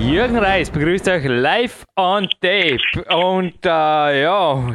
[0.00, 2.78] Jürgen Reis begrüßt euch live on tape.
[3.14, 4.74] Und äh, ja,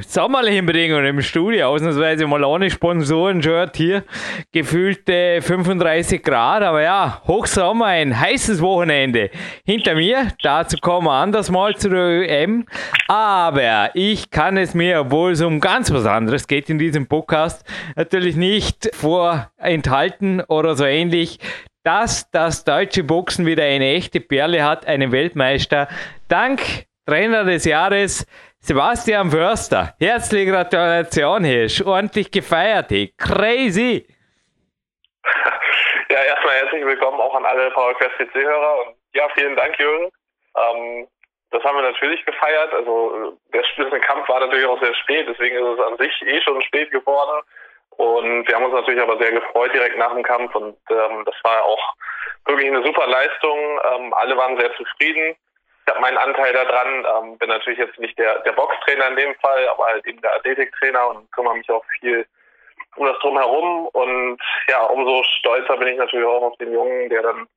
[0.66, 4.04] Bedingungen im Studio, ausnahmsweise mal ohne Sponsoren-Shirt hier,
[4.52, 9.32] gefühlte 35 Grad, aber ja, Hochsommer, ein heißes Wochenende
[9.66, 12.68] hinter mir, dazu kommen wir anders mal zur ÖM,
[13.08, 17.66] aber ich kann es mir, obwohl es um ganz was anderes geht in diesem Podcast,
[17.96, 21.40] natürlich nicht vorenthalten oder so ähnlich,
[21.86, 25.88] dass das deutsche Boxen wieder eine echte Perle hat, einen Weltmeister.
[26.28, 26.60] Dank
[27.06, 28.26] Trainer des Jahres
[28.60, 29.94] Sebastian Förster.
[30.00, 31.82] Herzliche Gratulation, Hirsch.
[31.86, 33.14] Ordentlich gefeiert, hey.
[33.18, 34.06] Crazy.
[36.08, 40.10] Ja, erstmal herzlich willkommen auch an alle PowerQuest PC-Hörer und ja, vielen Dank, Jürgen.
[40.56, 41.08] Ähm,
[41.50, 42.74] das haben wir natürlich gefeiert.
[42.74, 46.62] Also der Spitzenkampf war natürlich auch sehr spät, deswegen ist es an sich eh schon
[46.62, 47.44] spät geworden.
[47.98, 51.36] Und wir haben uns natürlich aber sehr gefreut direkt nach dem Kampf und ähm, das
[51.44, 51.94] war auch
[52.46, 53.80] wirklich eine super Leistung.
[53.94, 55.36] Ähm, alle waren sehr zufrieden.
[55.86, 59.36] Ich habe meinen Anteil daran, ähm, bin natürlich jetzt nicht der, der Boxtrainer in dem
[59.36, 62.26] Fall, aber halt eben der Athletiktrainer und kümmere mich auch viel
[62.98, 63.88] um das drumherum.
[63.88, 67.48] Und ja, umso stolzer bin ich natürlich auch auf den Jungen, der dann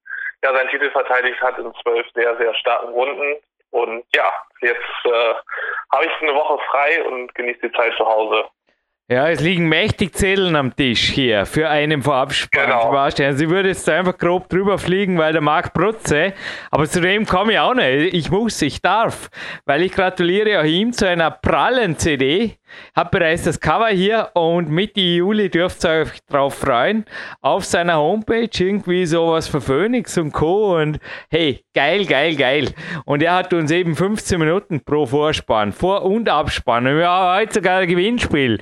[0.45, 3.37] ja seinen Titel verteidigt hat in zwölf sehr, sehr starken Runden.
[3.71, 5.35] Und ja, jetzt äh,
[5.93, 8.45] habe ich eine Woche frei und genieße die Zeit zu Hause.
[9.11, 12.67] Ja, es liegen mächtig Zetteln am Tisch hier für einen Vorabspann.
[12.67, 13.07] Genau.
[13.09, 16.35] Ich würde jetzt einfach grob drüber fliegen, weil der Marc Protze,
[16.71, 18.13] aber zu dem komme ich auch nicht.
[18.13, 19.31] Ich muss, ich darf,
[19.65, 22.59] weil ich gratuliere auch ihm zu einer prallen CD.
[22.95, 27.07] Hab bereits das Cover hier und Mitte Juli dürft ihr euch drauf freuen.
[27.41, 30.77] Auf seiner Homepage irgendwie sowas für Phoenix und Co.
[30.77, 30.99] Und
[31.31, 32.75] hey, geil, geil, geil.
[33.07, 36.87] Und er hat uns eben 15 Minuten pro Vorspann, Vor- und Abspann.
[36.87, 38.59] Und wir haben heute sogar ein Gewinnspiel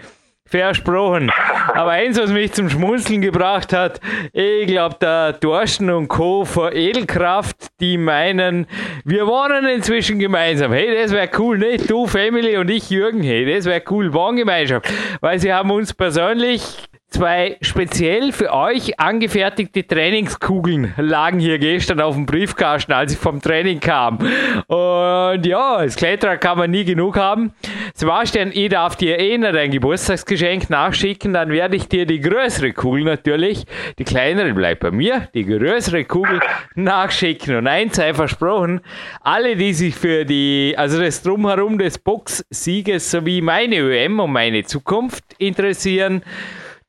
[0.47, 1.31] versprochen.
[1.75, 4.01] Aber eins, was mich zum Schmunzeln gebracht hat,
[4.33, 6.45] ich glaube, der Dorsten und Co.
[6.45, 8.67] von Edelkraft, die meinen,
[9.05, 10.73] wir wohnen inzwischen gemeinsam.
[10.73, 11.91] Hey, das wäre cool, nicht?
[11.91, 13.23] Du, Family und ich, Jürgen.
[13.23, 14.12] Hey, das wäre cool.
[14.12, 14.91] Wohngemeinschaft.
[15.21, 16.63] Weil sie haben uns persönlich
[17.09, 23.41] Zwei speziell für euch angefertigte Trainingskugeln lagen hier gestern auf dem Briefkasten, als ich vom
[23.41, 24.19] Training kam.
[24.67, 27.53] Und ja, als Kletterer kann man nie genug haben.
[27.95, 32.72] Sebastian, ich darf dir eh noch dein Geburtstagsgeschenk nachschicken, dann werde ich dir die größere
[32.72, 33.65] Kugel natürlich,
[34.00, 36.41] die kleinere bleibt bei mir, die größere Kugel
[36.75, 37.56] nachschicken.
[37.56, 38.81] Und eins sei versprochen,
[39.21, 44.65] alle, die sich für die, also das Drumherum des Box-Sieges sowie meine ÖM und meine
[44.65, 46.22] Zukunft interessieren,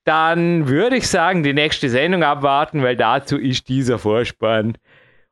[0.07, 4.77] dann würde ich sagen, die nächste Sendung abwarten, weil dazu ist dieser Vorspann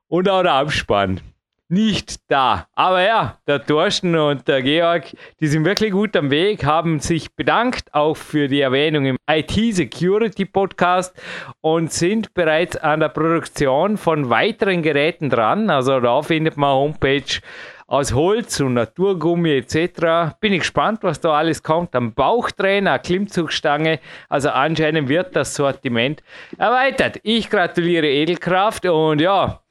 [0.07, 1.21] und auch der Abspann
[1.67, 2.67] nicht da.
[2.75, 5.05] Aber ja, der Thorsten und der Georg,
[5.39, 9.75] die sind wirklich gut am Weg, haben sich bedankt auch für die Erwähnung im IT
[9.75, 11.15] Security Podcast
[11.61, 15.69] und sind bereits an der Produktion von weiteren Geräten dran.
[15.69, 17.39] Also da findet man Homepage
[17.87, 20.35] aus Holz und Naturgummi etc.
[20.39, 21.95] Bin ich gespannt, was da alles kommt.
[21.95, 23.99] Am Bauchtrainer, Klimmzugstange.
[24.29, 26.23] Also anscheinend wird das Sortiment
[26.57, 27.19] erweitert.
[27.23, 29.61] Ich gratuliere Edelkraft und ja,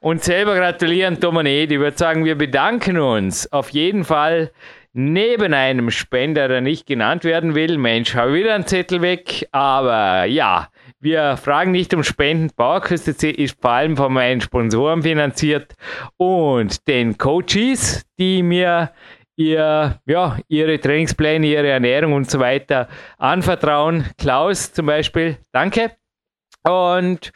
[0.00, 1.16] und selber gratulieren
[1.46, 1.72] Ed.
[1.72, 4.50] Ich würde sagen, wir bedanken uns auf jeden Fall
[4.92, 7.78] neben einem Spender, der nicht genannt werden will.
[7.78, 9.46] Mensch, habe wieder einen Zettel weg.
[9.52, 10.68] Aber ja,
[11.00, 12.50] wir fragen nicht um Spenden.
[12.50, 15.74] PowerQuest ist vor allem von meinen Sponsoren finanziert
[16.18, 18.92] und den Coaches, die mir
[19.36, 24.04] ihr, ja, ihre Trainingspläne, ihre Ernährung und so weiter anvertrauen.
[24.18, 25.92] Klaus zum Beispiel, danke.
[26.62, 27.32] Und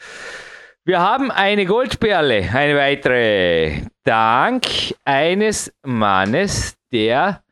[0.84, 4.66] wir haben eine Goldperle, eine weitere, dank
[5.04, 7.42] eines Mannes, der,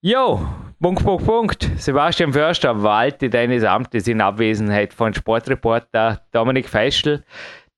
[0.00, 0.44] jo,
[0.84, 1.70] Punkt, Punkt, Punkt.
[1.78, 7.24] Sebastian Förster walte deines Amtes in Abwesenheit von Sportreporter Dominik Feischl.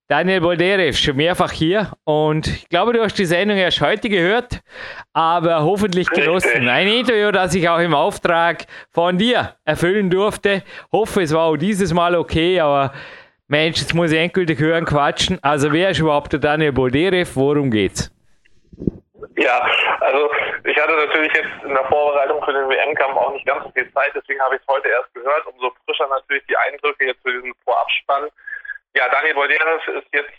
[0.09, 4.59] Daniel Bolderev, schon mehrfach hier und ich glaube, du hast die Sendung erst heute gehört,
[5.13, 6.67] aber hoffentlich genossen.
[6.67, 10.63] Ein Interview, das ich auch im Auftrag von dir erfüllen durfte.
[10.91, 12.91] Hoffe, es war auch dieses Mal okay, aber
[13.47, 15.41] Mensch, jetzt muss ich endgültig hören, quatschen.
[15.41, 17.37] Also, wer ist überhaupt der Daniel Bolderev?
[17.37, 18.11] Worum geht's?
[19.37, 19.61] Ja,
[19.99, 20.31] also
[20.63, 23.91] ich hatte natürlich jetzt in der Vorbereitung für den WM-Kampf auch nicht ganz so viel
[23.93, 25.45] Zeit, deswegen habe ich es heute erst gehört.
[25.45, 28.29] Umso frischer natürlich die Eindrücke jetzt für diesen Vorabspann.
[28.95, 30.33] Ja, Daniel Bolderes ist jetzt,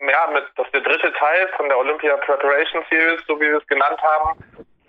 [0.00, 3.58] ja, mit, das ist der dritte Teil von der Olympia Preparation Series, so wie wir
[3.58, 4.42] es genannt haben,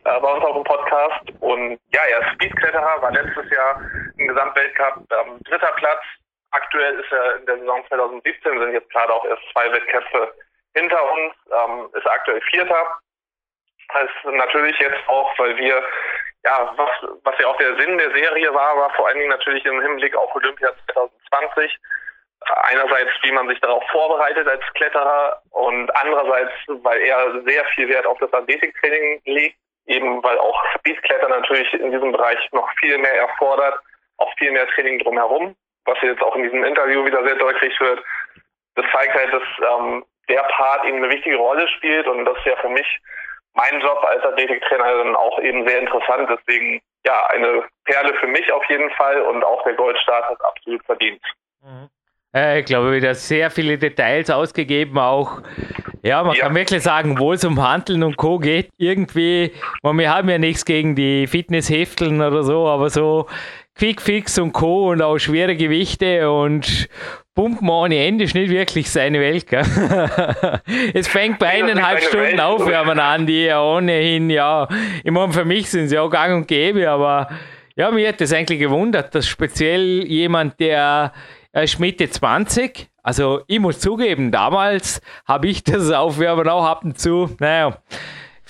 [0.05, 1.21] äh, bei uns auf dem Podcast.
[1.41, 3.79] Und ja, er ist Speedkletterer, war letztes Jahr
[4.17, 6.01] im Gesamtweltcup ähm, dritter Platz.
[6.49, 10.33] Aktuell ist er in der Saison 2017, sind jetzt gerade auch erst zwei Wettkämpfe
[10.73, 12.97] hinter uns, ähm, ist aktuell Vierter
[13.99, 15.83] ist natürlich jetzt auch, weil wir,
[16.43, 16.89] ja, was,
[17.23, 20.15] was ja auch der Sinn der Serie war, war vor allen Dingen natürlich im Hinblick
[20.15, 21.77] auf Olympia 2020.
[22.63, 28.07] Einerseits, wie man sich darauf vorbereitet als Kletterer und andererseits, weil er sehr viel Wert
[28.07, 33.15] auf das Athletiktraining legt, eben weil auch Speedkletter natürlich in diesem Bereich noch viel mehr
[33.15, 33.79] erfordert,
[34.17, 35.55] auch viel mehr Training drumherum,
[35.85, 38.03] was jetzt auch in diesem Interview wieder sehr deutlich wird.
[38.75, 42.45] Das zeigt halt, dass ähm, der Part eben eine wichtige Rolle spielt und das ist
[42.45, 42.87] ja für mich
[43.53, 46.29] mein Job als Athletiktrainer dann auch eben sehr interessant.
[46.29, 50.83] Deswegen ja, eine Perle für mich auf jeden Fall und auch der Goldstart hat absolut
[50.85, 51.21] verdient.
[51.61, 51.89] Mhm.
[52.33, 55.41] Äh, ich glaube, wieder sehr viele Details ausgegeben, auch
[56.03, 56.45] ja, man ja.
[56.45, 58.39] kann wirklich sagen, wo es um Handeln und Co.
[58.39, 63.27] geht, irgendwie, wir haben ja nichts gegen die Fitnesshefteln oder so, aber so
[63.75, 64.91] Quickfix und Co.
[64.91, 66.87] und auch schwere Gewichte und
[67.41, 69.47] Pumpen ohne Ende ist nicht wirklich seine Welt.
[69.47, 69.63] Gell?
[70.93, 74.67] es fängt bei eineinhalb Stunden Aufwärmen an, die ja ohnehin, ja,
[75.03, 77.29] ich meine, für mich sind sie auch gang und gäbe, aber
[77.75, 81.13] ja, mir hat das eigentlich gewundert, dass speziell jemand, der
[81.51, 86.83] er ist Mitte 20, also ich muss zugeben, damals habe ich das Aufwärmen auch ab
[86.83, 87.75] und zu, naja,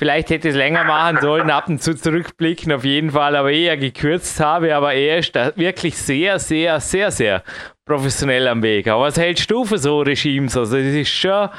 [0.01, 3.77] Vielleicht hätte es länger machen sollen, ab und zu zurückblicken, auf jeden Fall, aber eher
[3.77, 4.73] gekürzt habe.
[4.73, 7.43] Aber er ist da wirklich sehr, sehr, sehr, sehr
[7.85, 8.87] professionell am Weg.
[8.87, 10.57] Aber was hältst du für so Regimes?
[10.57, 11.49] Also, das ist schon,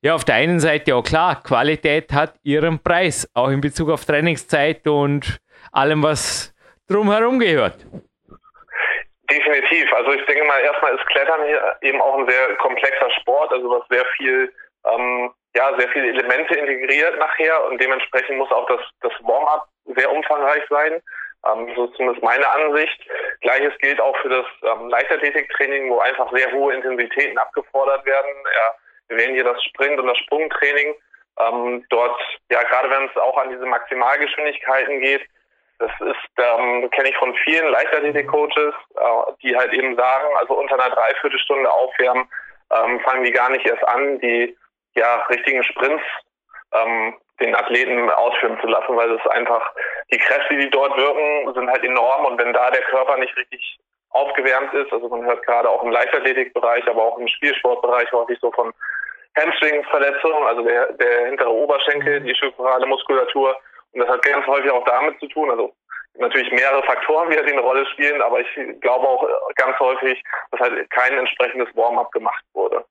[0.00, 4.06] ja, auf der einen Seite ja klar, Qualität hat ihren Preis, auch in Bezug auf
[4.06, 5.36] Trainingszeit und
[5.70, 6.54] allem, was
[6.88, 7.84] drumherum gehört.
[9.30, 9.92] Definitiv.
[9.92, 13.68] Also ich denke mal, erstmal ist Klettern hier eben auch ein sehr komplexer Sport, also
[13.68, 14.50] was sehr viel
[14.90, 19.66] ähm, ja, sehr viele Elemente integriert nachher und dementsprechend muss auch das, das Warm-up
[19.96, 21.02] sehr umfangreich sein.
[21.46, 23.00] Ähm, so zumindest meine Ansicht.
[23.40, 28.30] Gleiches gilt auch für das ähm, Leichtathletiktraining, wo einfach sehr hohe Intensitäten abgefordert werden.
[28.44, 28.74] Ja,
[29.08, 30.94] wir wählen hier das Sprint- und das Sprungtraining.
[31.38, 32.20] Ähm, dort,
[32.50, 35.22] ja, gerade wenn es auch an diese Maximalgeschwindigkeiten geht,
[35.78, 40.74] das ist, ähm, kenne ich von vielen Leichtathletik-Coaches, äh, die halt eben sagen, also unter
[40.74, 42.28] einer Dreiviertelstunde aufwärmen,
[42.70, 44.20] ähm, fangen die gar nicht erst an.
[44.20, 44.54] Die
[44.94, 46.02] ja, richtigen Sprints
[46.72, 49.72] ähm, den Athleten ausführen zu lassen, weil es einfach,
[50.12, 53.78] die Kräfte, die dort wirken, sind halt enorm und wenn da der Körper nicht richtig
[54.10, 58.50] aufgewärmt ist, also man hört gerade auch im Leichtathletikbereich, aber auch im Spielsportbereich häufig so
[58.52, 58.72] von
[59.38, 63.56] Hamstring-Verletzungen, also der, der hintere Oberschenkel, die strukturale Muskulatur
[63.92, 65.72] und das hat ganz häufig auch damit zu tun, also
[66.14, 68.48] natürlich mehrere Faktoren wieder die eine Rolle spielen, aber ich
[68.80, 72.84] glaube auch ganz häufig, dass halt kein entsprechendes Warm-up gemacht wurde.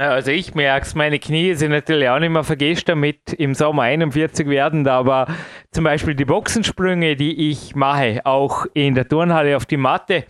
[0.00, 3.82] Also ich merke es, meine Knie sind natürlich auch nicht mehr vergessen damit im Sommer
[3.82, 5.26] 41 werden, aber
[5.72, 10.24] zum Beispiel die Boxensprünge, die ich mache, auch in der Turnhalle auf die Matte,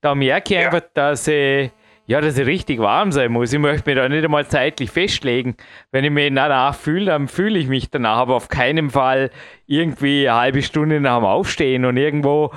[0.00, 0.66] da merke ich ja.
[0.66, 1.72] einfach, dass ich,
[2.06, 3.52] ja, dass ich richtig warm sein muss.
[3.52, 5.56] Ich möchte mich da nicht einmal zeitlich festlegen.
[5.90, 9.30] Wenn ich mich danach fühle, dann fühle ich mich danach, aber auf keinen Fall
[9.66, 12.52] irgendwie eine halbe Stunde nach dem Aufstehen und irgendwo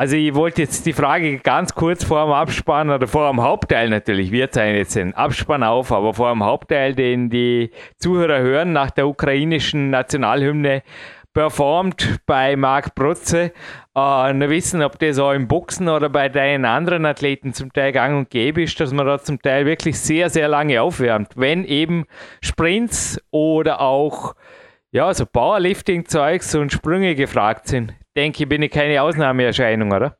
[0.00, 3.90] also ich wollte jetzt die Frage ganz kurz vor dem Abspann oder vor dem Hauptteil
[3.90, 8.72] natürlich, wir zeigen jetzt den Abspann auf, aber vor dem Hauptteil, den die Zuhörer hören
[8.72, 10.82] nach der ukrainischen Nationalhymne,
[11.34, 13.52] performt bei Marc Protze.
[13.94, 18.16] Äh, wissen, ob das auch im Boxen oder bei deinen anderen Athleten zum Teil gang
[18.16, 21.32] und gäbe ist, dass man da zum Teil wirklich sehr, sehr lange aufwärmt.
[21.36, 22.06] Wenn eben
[22.42, 24.34] Sprints oder auch
[24.92, 30.16] ja, so Powerlifting-Zeugs und Sprünge gefragt sind denke ich, bin ich keine Ausnahmeerscheinung, oder?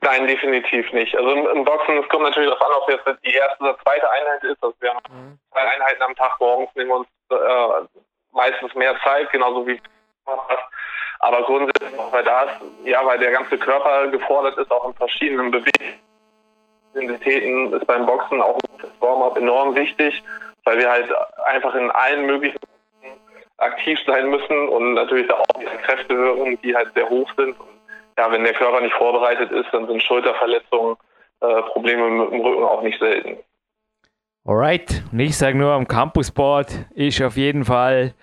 [0.00, 1.14] Nein, definitiv nicht.
[1.16, 4.42] Also im, Boxen, es kommt natürlich darauf an, ob jetzt die erste oder zweite Einheit
[4.44, 4.62] ist.
[4.62, 5.38] Also wir haben mhm.
[5.52, 7.86] zwei Einheiten am Tag morgens, nehmen wir uns äh,
[8.32, 9.80] meistens mehr Zeit, genauso wie
[11.20, 12.48] aber grundsätzlich auch bei das,
[12.84, 18.56] ja, weil der ganze Körper gefordert ist, auch in verschiedenen Bewegungsintensitäten, ist beim Boxen auch
[18.80, 20.22] das Warm-up enorm wichtig,
[20.64, 21.12] weil wir halt
[21.44, 22.60] einfach in allen möglichen
[23.58, 27.58] aktiv sein müssen und natürlich auch diese Kräfte wirken, die halt sehr hoch sind.
[27.58, 27.68] Und
[28.16, 30.96] ja, wenn der Körper nicht vorbereitet ist, dann sind Schulterverletzungen,
[31.40, 33.38] äh, Probleme mit dem Rücken auch nicht selten.
[34.44, 38.14] Alright, und ich sage nur, am Campusboard ist auf jeden Fall,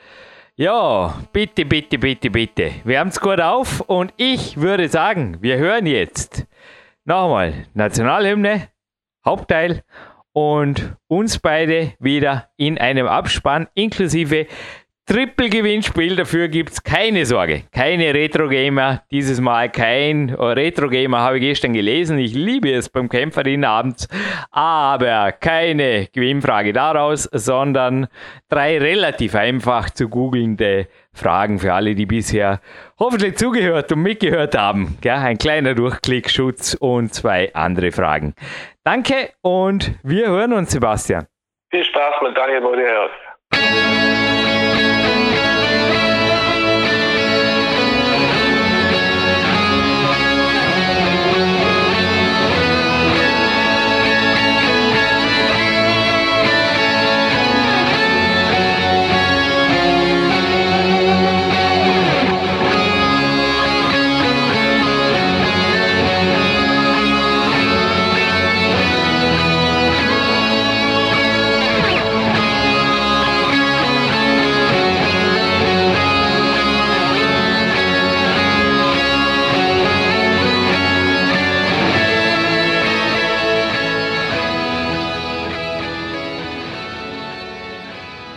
[0.56, 2.72] ja, bitte, bitte, bitte, bitte.
[2.84, 6.48] Wir haben es gut auf und ich würde sagen, wir hören jetzt
[7.04, 8.70] nochmal Nationalhymne,
[9.26, 9.84] Hauptteil
[10.34, 14.48] und uns beide wieder in einem Abspann inklusive
[15.08, 17.62] Triple-Gewinnspiel, dafür gibt es keine Sorge.
[17.72, 22.18] Keine Retro-Gamer, dieses Mal kein Retro-Gamer, habe ich gestern gelesen.
[22.18, 24.08] Ich liebe es beim Kämpferin abends.
[24.50, 28.08] Aber keine Gewinnfrage daraus, sondern
[28.50, 32.60] drei relativ einfach zu googelnde Fragen für alle, die bisher
[32.98, 34.98] hoffentlich zugehört und mitgehört haben.
[35.04, 38.34] Ja, ein kleiner Durchklickschutz und zwei andere Fragen.
[38.84, 41.28] Danke und wir hören uns, Sebastian.
[41.70, 43.12] Viel Spaß mit Daniel Beudeherz.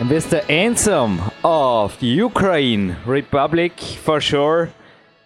[0.09, 4.71] With the anthem of Ukraine Republic, for sure,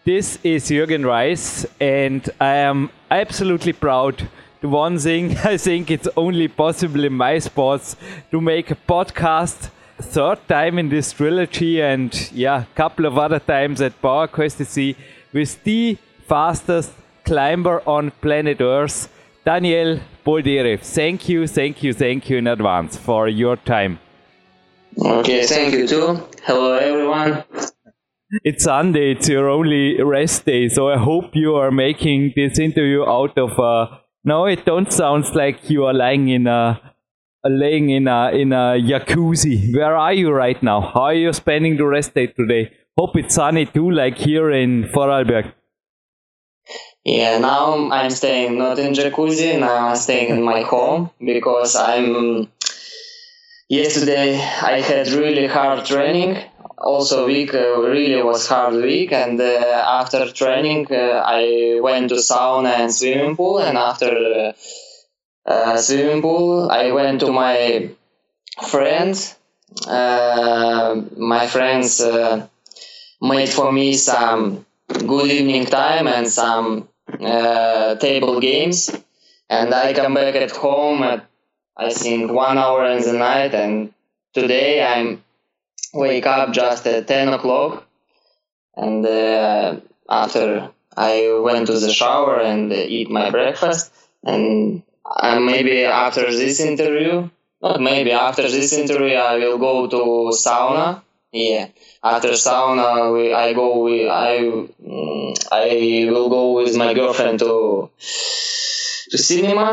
[0.04, 4.28] this is Jürgen Reis, and I am absolutely proud.
[4.60, 7.96] The one thing I think it's only possible in my sports
[8.32, 9.70] to make a podcast
[10.02, 15.00] third time in this trilogy, and yeah, a couple of other times at PowerQuest SC
[15.32, 15.98] with the
[16.28, 16.92] fastest
[17.24, 19.08] climber on planet Earth,
[19.46, 20.82] Daniel Boldyrev.
[20.82, 24.00] Thank you, thank you, thank you in advance for your time.
[24.98, 26.20] Okay, thank you too.
[26.44, 27.44] Hello, everyone.
[28.44, 33.04] It's Sunday, it's your only rest day, so I hope you are making this interview
[33.04, 34.02] out of a.
[34.24, 36.80] No, it don't sound like you are lying in a,
[37.44, 39.74] laying in a in a jacuzzi.
[39.74, 40.82] Where are you right now?
[40.82, 42.72] How are you spending the rest day today?
[42.98, 45.54] Hope it's sunny too, like here in Vorarlberg.
[47.04, 49.60] Yeah, now I'm staying not in jacuzzi.
[49.60, 52.48] Now I'm staying in my home because I'm.
[53.74, 56.38] Yesterday I had really hard training.
[56.78, 59.12] Also week uh, really was hard week.
[59.12, 63.58] And uh, after training uh, i went to sauna and swimming pool.
[63.58, 64.54] And after
[65.78, 67.90] swimming pool i went to my
[68.70, 69.36] friends.
[71.34, 72.00] My friends
[73.22, 74.68] made for me some
[75.14, 76.90] good evening time and some
[77.20, 78.92] uh, table games.
[79.50, 81.33] And i come back at home at
[81.78, 83.94] i think one hour in the night and
[84.34, 85.24] today i'm
[85.94, 87.86] wake up just at 10 o'clock
[88.76, 89.76] and uh,
[90.10, 96.60] after I went to the shower and eat my breakfast and uh, maybe after this
[96.60, 97.30] interview
[97.62, 101.02] not maybe after this interview I will go to sauna.
[101.32, 101.68] Yeah
[102.04, 107.90] after sauna we, I go we, I mm, I will go with my girlfriend to
[109.14, 109.68] to cinema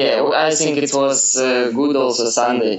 [0.00, 0.14] yeah
[0.48, 2.76] I think it was uh, good also Sunday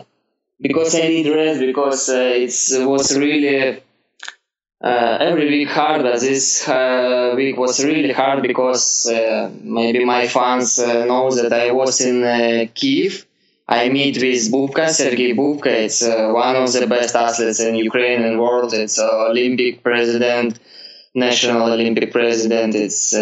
[0.59, 3.81] because I need rest because uh, it was really
[4.81, 6.03] uh, every week hard.
[6.19, 11.71] This uh, week was really hard because uh, maybe my fans uh, know that I
[11.71, 13.25] was in uh, Kiev.
[13.67, 15.67] I meet with Bubka, Sergey Bubka.
[15.67, 18.73] It's one of the best athletes in Ukraine and world.
[18.73, 20.59] It's Olympic president,
[21.13, 22.75] national Olympic president.
[22.75, 23.13] It's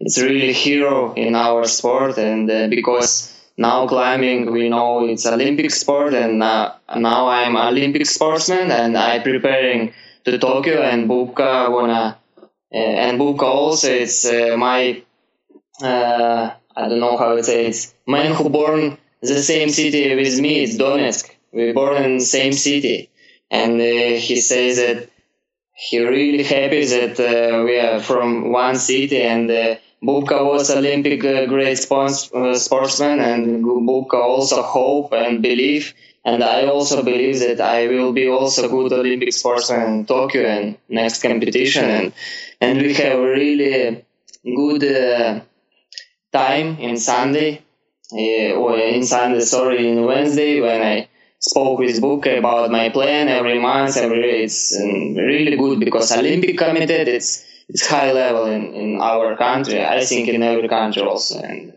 [0.00, 6.14] it's really hero in our sport, and because now climbing we know it's olympic sport
[6.14, 9.92] and uh, now i'm olympic sportsman and i'm preparing
[10.24, 12.16] to tokyo and bubka wanna
[12.72, 15.02] uh, and bubka also it's uh, my
[15.82, 20.40] uh, i don't know how to say it man who born the same city with
[20.40, 21.30] me it's donetsk.
[21.52, 23.10] We born in the same city.
[23.50, 25.08] And uh, he says that
[25.74, 29.50] he really happy that uh, we are from one city and
[30.02, 35.92] Bubka was Olympic uh, great sports, uh, sportsman, and Bubka also hope and believe.
[36.24, 40.76] And I also believe that I will be also good Olympic sportsman in Tokyo and
[40.88, 41.84] next competition.
[41.84, 42.12] And
[42.60, 44.04] and we have really
[44.44, 45.40] good uh,
[46.32, 47.62] time in Sunday,
[48.12, 51.08] uh, or in Sunday, sorry, in Wednesday when I
[51.40, 53.96] spoke with Bubka about my plan every month.
[53.96, 59.36] Every it's um, really good because Olympic Committee it's it's high level in, in our
[59.36, 59.84] country.
[59.84, 61.40] I think in every country also.
[61.40, 61.74] And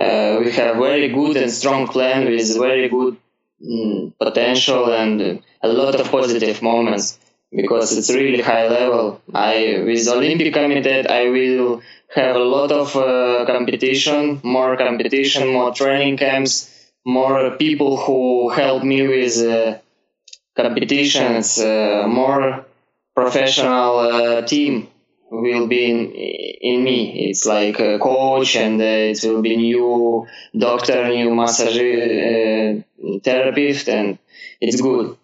[0.00, 3.16] uh, we have very good and strong plan with very good
[3.60, 7.18] mm, potential and a lot of positive moments
[7.50, 9.20] because it's really high level.
[9.34, 11.82] I with Olympic Committee I will
[12.14, 16.70] have a lot of uh, competition, more competition, more training camps,
[17.04, 19.78] more people who help me with uh,
[20.56, 22.64] competitions, uh, more
[23.16, 24.88] professional uh, team
[25.30, 27.28] will be in, in me.
[27.28, 33.88] It's like a coach, and uh, it will be new doctor, new massage uh, therapist,
[33.88, 34.18] and
[34.60, 35.16] it's good.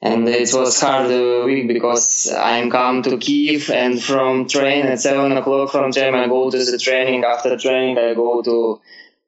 [0.00, 1.10] And it was hard
[1.44, 6.28] week because I'm come to Kiev, and from train at seven o'clock from train I
[6.28, 7.24] go to the training.
[7.24, 8.80] After training, I go to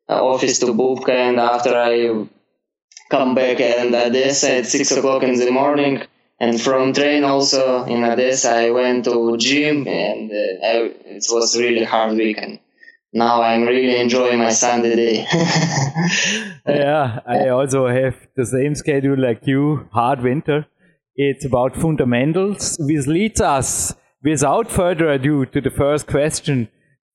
[0.08, 2.26] uh, office to Bubka, and after I
[3.10, 6.02] come back and Odessa at six o'clock in the morning
[6.40, 11.56] and from train also in Odessa I went to gym and uh, I, it was
[11.56, 12.58] really hard weekend.
[13.12, 15.26] Now I'm really enjoying my Sunday day.
[16.66, 20.66] yeah, I also have the same schedule like you, hard winter.
[21.16, 26.68] It's about fundamentals, which leads us without further ado to the first question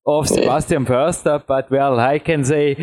[0.05, 1.41] of Sebastian Förster.
[1.47, 2.75] But well, I can say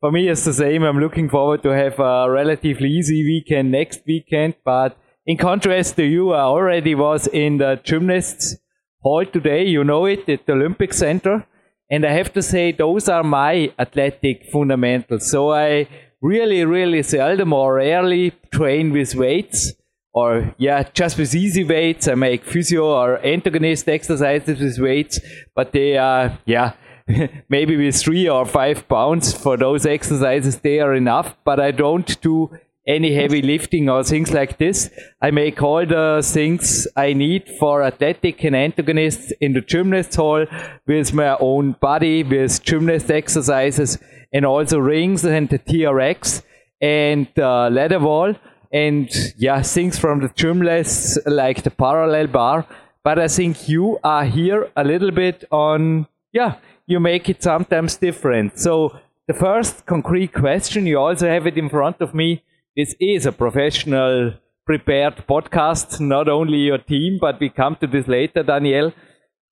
[0.00, 0.84] for me it's the same.
[0.84, 4.96] I'm looking forward to have a relatively easy weekend next weekend, but
[5.30, 8.56] in contrast to you, I already was in the gymnasts
[9.00, 9.64] hall today.
[9.64, 11.46] You know it at the Olympic Center.
[11.88, 15.30] And I have to say, those are my athletic fundamentals.
[15.30, 15.86] So I
[16.20, 19.72] really, really seldom or rarely train with weights.
[20.12, 22.08] or yeah, just with easy weights.
[22.08, 25.20] I make physio or antagonist exercises with weights,
[25.54, 26.72] but they are yeah.
[27.48, 31.36] maybe with three or five pounds for those exercises, they are enough.
[31.44, 32.50] But I don't do
[32.86, 34.90] any heavy lifting or things like this.
[35.20, 40.46] I make all the things I need for athletic and antagonists in the gymnast hall
[40.86, 43.98] with my own body, with gymnast exercises
[44.32, 46.42] and also rings and the TRX
[46.80, 48.34] and uh, ladder wall
[48.72, 52.66] and yeah, things from the gymless like the parallel bar.
[53.02, 56.56] But I think you are here a little bit on, yeah,
[56.86, 58.58] you make it sometimes different.
[58.58, 62.42] So the first concrete question, you also have it in front of me.
[62.76, 64.34] This is a professional
[64.64, 68.92] prepared podcast, not only your team, but we come to this later, Daniel.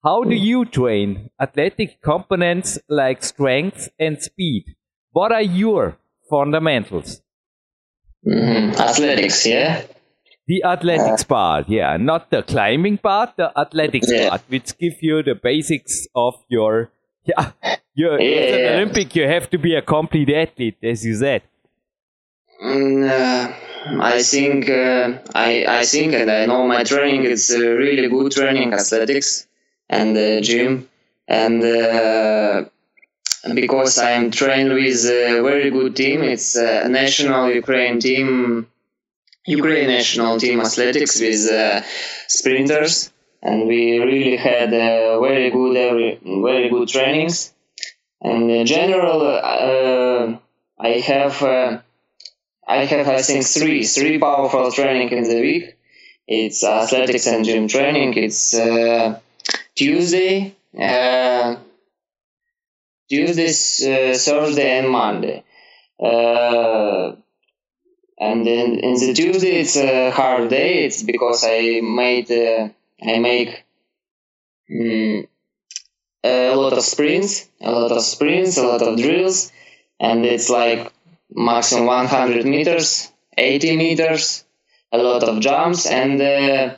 [0.04, 4.66] How do you train athletic components like strength and speed?
[5.10, 5.98] What are your
[6.30, 7.20] fundamentals?
[8.24, 8.80] Mm-hmm.
[8.80, 9.82] Athletics, yeah.
[10.46, 14.28] The athletics uh, part, yeah, not the climbing part, the athletics yeah.
[14.28, 16.92] part, which give you the basics of your,
[17.24, 17.50] yeah,
[17.94, 18.76] you're, yeah, yeah.
[18.76, 21.42] Olympic, you have to be a complete athlete, as you said.
[22.62, 23.52] Mm, uh,
[24.02, 28.72] I think, uh, I, I think, and I know my training is really good training,
[28.72, 29.46] athletics
[29.88, 30.88] and uh, gym,
[31.28, 31.62] and
[33.54, 36.22] because I am trained with a very good team.
[36.22, 38.66] It's a national Ukraine team,
[39.46, 41.82] Ukraine national team athletics with uh,
[42.28, 43.10] sprinters,
[43.42, 47.54] and we really had uh, very good, every, very good trainings.
[48.22, 50.38] And in general, uh,
[50.80, 51.82] I have,
[52.68, 55.76] I have, I think, three, three powerful training in the week.
[56.26, 58.14] It's athletics and gym training.
[58.14, 59.18] It's uh,
[59.74, 60.54] Tuesday.
[60.78, 61.56] Uh,
[63.08, 63.48] Tuesday,
[64.12, 65.42] uh, Thursday, and Monday.
[65.98, 67.16] Uh,
[68.20, 70.84] and then in the Tuesday it's a hard day.
[70.84, 72.68] It's because I made uh,
[73.02, 73.64] I make
[74.70, 75.26] um,
[76.24, 79.52] a lot of sprints, a lot of sprints, a lot of drills,
[79.98, 80.92] and it's like
[81.30, 84.44] maximum 100 meters, 80 meters,
[84.92, 86.76] a lot of jumps, and uh,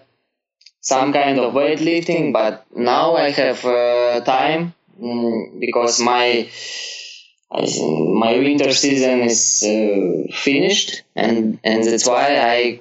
[0.80, 2.32] some kind of weightlifting.
[2.32, 6.48] But now I have uh, time Mm, because my
[7.50, 12.80] my winter season is uh, finished, and and that's why I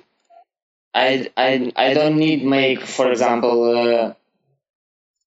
[0.93, 4.13] I I I don't need make, for example, uh,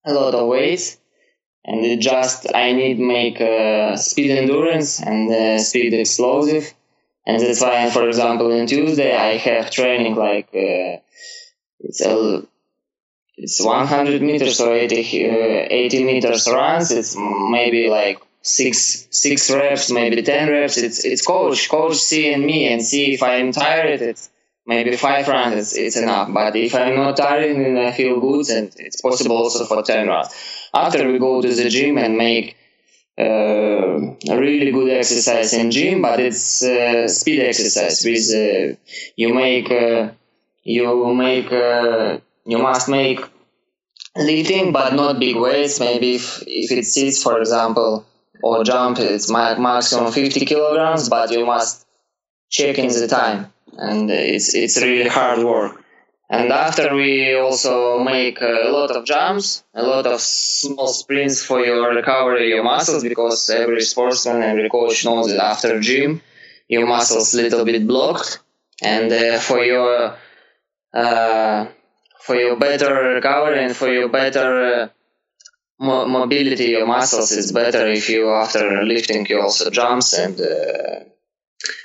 [0.05, 0.99] a lot of weights,
[1.65, 6.73] and it just I need make uh, speed endurance and uh, speed explosive,
[7.25, 10.99] and that's why, for example, in Tuesday I have training like uh,
[11.79, 12.43] it's a
[13.35, 16.91] it's 100 meters or 80, uh, 80 meters runs.
[16.91, 20.77] It's maybe like six six reps, maybe 10 reps.
[20.77, 24.01] It's it's coach coach see and me and see if I'm tired.
[24.01, 24.29] It's
[24.65, 25.55] maybe five runs.
[25.55, 26.29] It's, it's enough.
[26.33, 30.07] But if I'm not tired and I feel good, and it's possible also for 10
[30.07, 30.29] runs.
[30.73, 32.57] After we go to the gym and make
[33.17, 38.03] uh, a really good exercise in gym, but it's uh, speed exercise.
[38.03, 38.75] With uh,
[39.15, 40.11] you make uh,
[40.63, 43.19] you make uh, you must make
[44.15, 45.79] lifting, but not big weights.
[45.79, 48.05] Maybe if, if it sits, for example,
[48.41, 51.85] or jump, it's maximum 50 kilograms, but you must
[52.49, 55.83] check in the time, and it's it's really hard work.
[56.29, 61.59] And after we also make a lot of jumps, a lot of small sprints for
[61.63, 66.21] your recovery, your muscles, because every sportsman, every coach knows that after gym,
[66.67, 68.39] your muscles little bit blocked,
[68.81, 70.17] and uh, for your
[70.93, 71.67] uh,
[72.19, 74.87] for your better recovery and for your better uh,
[75.79, 80.99] mo- mobility, your muscles, it's better if you after lifting you also jumps and uh,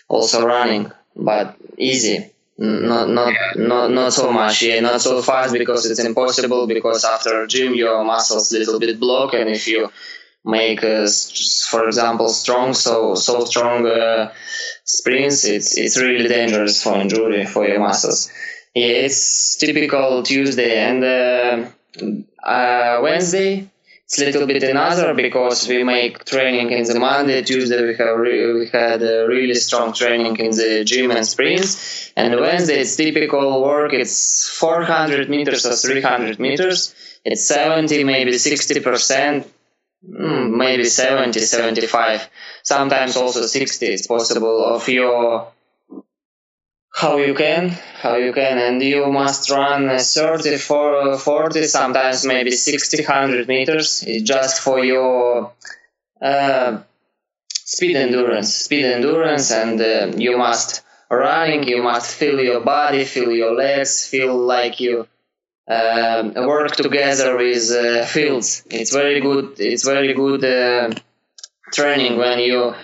[0.08, 2.30] also running, but easy.
[2.60, 6.66] Not not not not so much, yeah, not so fast because it's impossible.
[6.66, 9.90] Because after gym, your muscles little bit block, and if you
[10.44, 11.06] make, uh,
[11.70, 14.32] for example, strong, so so strong uh,
[14.84, 18.28] sprints, it's it's really dangerous for injury for your muscles.
[18.74, 21.68] Yeah, it's typical Tuesday and uh,
[22.42, 23.70] uh, Wednesday.
[24.08, 28.16] It's a little bit another because we make training in the Monday, Tuesday we have
[28.16, 32.96] re- we had a really strong training in the gym and sprints, and Wednesday it's
[32.96, 33.92] typical work.
[33.92, 36.94] It's 400 meters or 300 meters.
[37.22, 39.46] It's 70, maybe 60 percent,
[40.02, 42.30] hmm, maybe 70, 75,
[42.62, 43.84] sometimes also 60.
[43.84, 45.52] It's possible of your
[46.98, 47.68] how you can,
[48.02, 54.60] how you can, and you must run 30, 40, sometimes maybe 60, 100 meters just
[54.60, 55.52] for your
[56.20, 56.80] uh,
[57.54, 63.30] speed endurance, speed endurance, and uh, you must running, you must feel your body, feel
[63.30, 65.06] your legs, feel like you
[65.70, 68.64] uh, work together with uh, fields.
[68.70, 69.54] It's very good.
[69.60, 70.92] It's very good uh,
[71.72, 72.74] training when you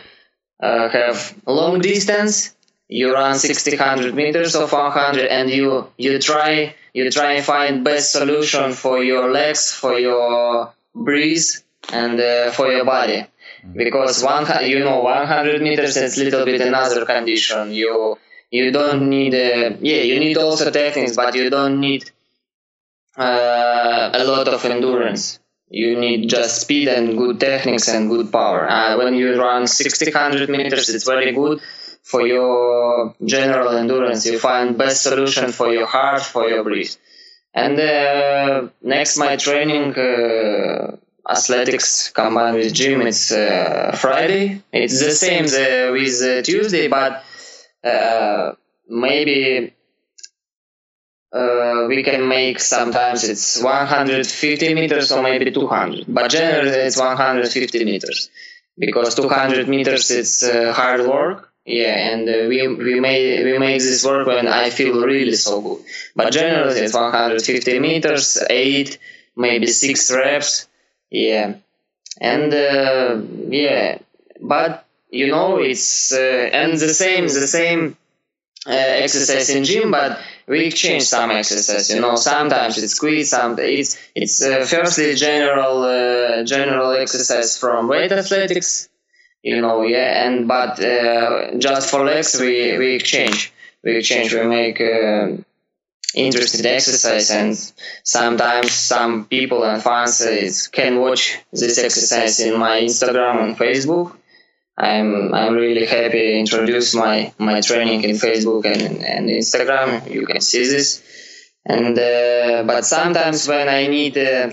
[0.62, 2.54] uh, have long distance.
[2.88, 7.82] You run 60, 100 meters of 100, and you you try you try and find
[7.82, 13.26] best solution for your legs, for your breeze, and uh, for your body.
[13.74, 17.72] Because one you know 100 meters is a little bit another condition.
[17.72, 18.18] You
[18.50, 22.10] you don't need uh, yeah you need also techniques, but you don't need
[23.16, 25.40] uh, a lot of endurance.
[25.70, 28.68] You need just speed and good techniques and good power.
[28.70, 31.60] Uh, when you run 60, 100 meters, it's very good
[32.04, 34.26] for your general endurance.
[34.26, 36.96] You find best solution for your heart, for your breath.
[37.54, 40.96] And uh, next, my training uh,
[41.28, 43.00] athletics combined with gym.
[43.02, 44.62] It's uh, Friday.
[44.72, 47.24] It's the same the, with uh, Tuesday, but
[47.82, 48.52] uh,
[48.88, 49.72] maybe
[51.32, 57.84] uh, we can make sometimes it's 150 meters or maybe 200 but generally it's 150
[57.84, 58.30] meters
[58.78, 63.80] because 200 meters it's uh, hard work yeah and uh, we we make we make
[63.80, 68.98] this work when i feel really so good but generally it's 150 meters 8
[69.36, 70.68] maybe 6 reps
[71.10, 71.54] yeah
[72.20, 73.98] and uh, yeah
[74.40, 77.96] but you know it's uh, and the same the same
[78.66, 81.90] uh, exercise in gym but we exchange some exercise.
[81.90, 87.88] You know, sometimes it's squeeze, some it's it's uh, firstly general uh, general exercise from
[87.88, 88.88] weight athletics.
[89.50, 93.52] You know, yeah, and but uh, just for legs we we exchange.
[93.84, 94.32] We exchange.
[94.34, 95.36] We make uh,
[96.14, 97.52] interesting exercise, and
[98.02, 104.16] sometimes some people and fans uh, can watch this exercise in my Instagram and Facebook
[104.76, 110.10] I'm I'm really happy introduce my my training in Facebook and, and Instagram.
[110.10, 111.02] You can see this,
[111.64, 114.50] and uh, but sometimes when I need uh,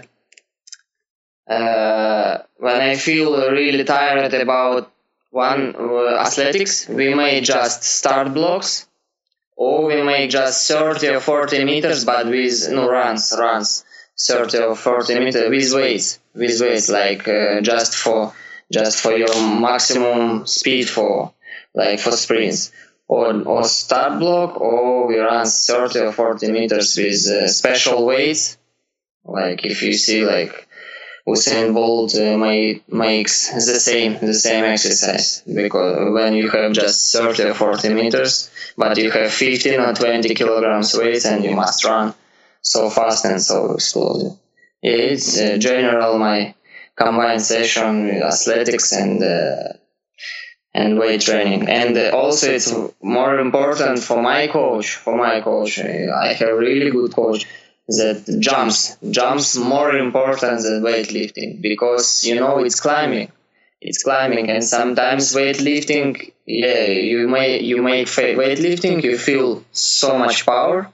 [1.51, 4.91] uh, when I feel really tired about
[5.31, 8.87] one uh, athletics, we may just start blocks,
[9.55, 13.83] or we may just 30 or 40 meters, but with no runs runs.
[14.19, 18.33] 30 or 40 meters with weights with weights like uh, just for
[18.71, 21.33] just for your maximum speed for
[21.73, 22.71] like for sprints.
[23.07, 28.57] Or, or start block or we run 30 or 40 meters with uh, special weights
[29.25, 30.69] like if you see like
[31.27, 37.13] Usain Bolt uh, may, makes the same the same exercise because when you have just
[37.13, 41.83] 30 or 40 meters but you have 15 or 20 kilograms weight and you must
[41.85, 42.13] run
[42.61, 44.37] so fast and so explosive
[44.81, 46.55] it's uh, general my
[46.95, 49.73] combined session with athletics and uh,
[50.73, 51.67] and weight training.
[51.67, 54.95] And uh, also, it's more important for my coach.
[54.95, 57.45] For my coach, I have a really good coach
[57.97, 63.31] that jumps jumps more important than weightlifting because you know it's climbing.
[63.81, 70.45] It's climbing and sometimes weightlifting yeah you may you make weightlifting you feel so much
[70.45, 70.91] power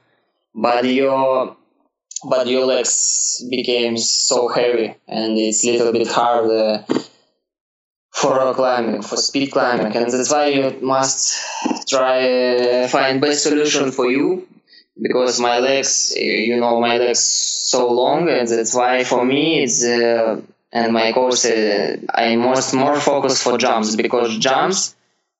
[0.55, 1.55] but your
[2.29, 6.83] but your legs became so heavy and it's a little bit hard uh,
[8.17, 11.37] for rock climbing, for speed climbing, and that's why you must
[11.87, 12.17] try
[12.55, 14.47] uh, find best solution for you
[15.01, 19.83] because my legs, you know, my legs so long, and that's why for me it's
[19.83, 24.95] uh, and my course uh, I'm most more focused for jumps because jumps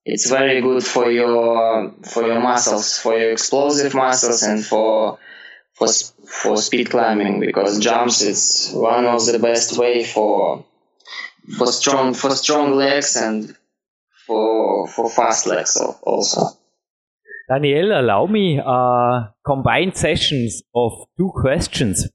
[0.08, 5.20] it's very good for your for your muscles, for your explosive muscles, and for
[5.74, 5.88] for
[6.26, 10.64] for speed climbing because jumps is one of the best way for
[11.58, 13.54] for strong for strong legs and
[14.26, 16.57] for for fast legs also.
[17.50, 22.10] Daniel, allow me uh, combined sessions of two questions.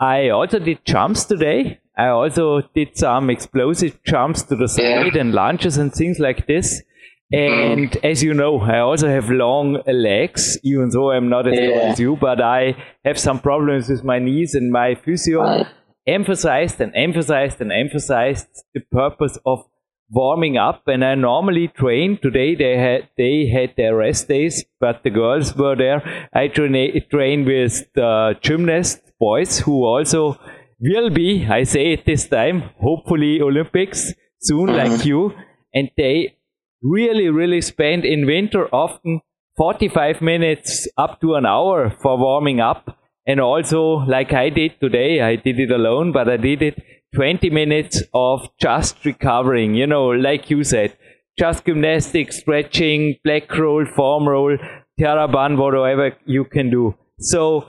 [0.00, 1.80] I also did jumps today.
[1.96, 5.20] I also did some explosive jumps to the side yeah.
[5.20, 6.82] and lunges and things like this.
[7.30, 11.66] And as you know, I also have long legs, even though I'm not as yeah.
[11.68, 15.66] tall as you, but I have some problems with my knees and my physio right.
[16.08, 19.69] emphasized and emphasized and emphasized the purpose of
[20.10, 20.82] warming up.
[20.86, 22.18] And I normally train.
[22.20, 26.28] Today they had they had their rest days, but the girls were there.
[26.32, 30.38] I train train with the gymnast boys who also
[30.80, 34.92] will be, I say it this time, hopefully Olympics soon, mm-hmm.
[34.92, 35.32] like you.
[35.74, 36.36] And they
[36.82, 39.20] really, really spend in winter often
[39.56, 42.96] 45 minutes up to an hour for warming up.
[43.26, 46.82] And also, like I did today, I did it alone, but I did it
[47.14, 50.96] 20 minutes of just recovering, you know, like you said,
[51.38, 54.56] just gymnastics, stretching, black roll, foam roll,
[55.00, 56.94] TheraBand, whatever you can do.
[57.18, 57.66] So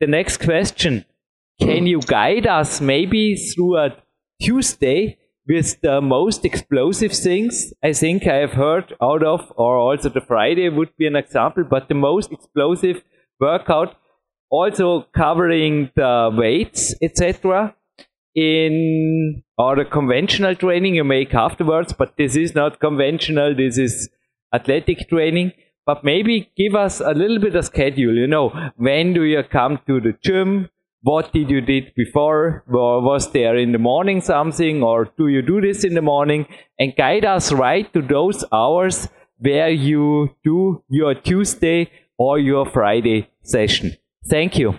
[0.00, 1.04] the next question,
[1.60, 3.96] can you guide us maybe through a
[4.42, 10.08] Tuesday with the most explosive things I think I have heard out of, or also
[10.08, 13.02] the Friday would be an example, but the most explosive
[13.38, 13.96] workout,
[14.50, 17.74] also covering the weights, etc.
[18.34, 24.08] In or the conventional training you make afterwards, but this is not conventional, this is
[24.52, 25.52] athletic training.
[25.86, 29.78] But maybe give us a little bit of schedule, you know, when do you come
[29.86, 30.70] to the gym?
[31.04, 35.60] what did you did before was there in the morning something or do you do
[35.60, 36.46] this in the morning
[36.78, 43.28] and guide us right to those hours where you do your tuesday or your friday
[43.42, 43.94] session
[44.30, 44.72] thank you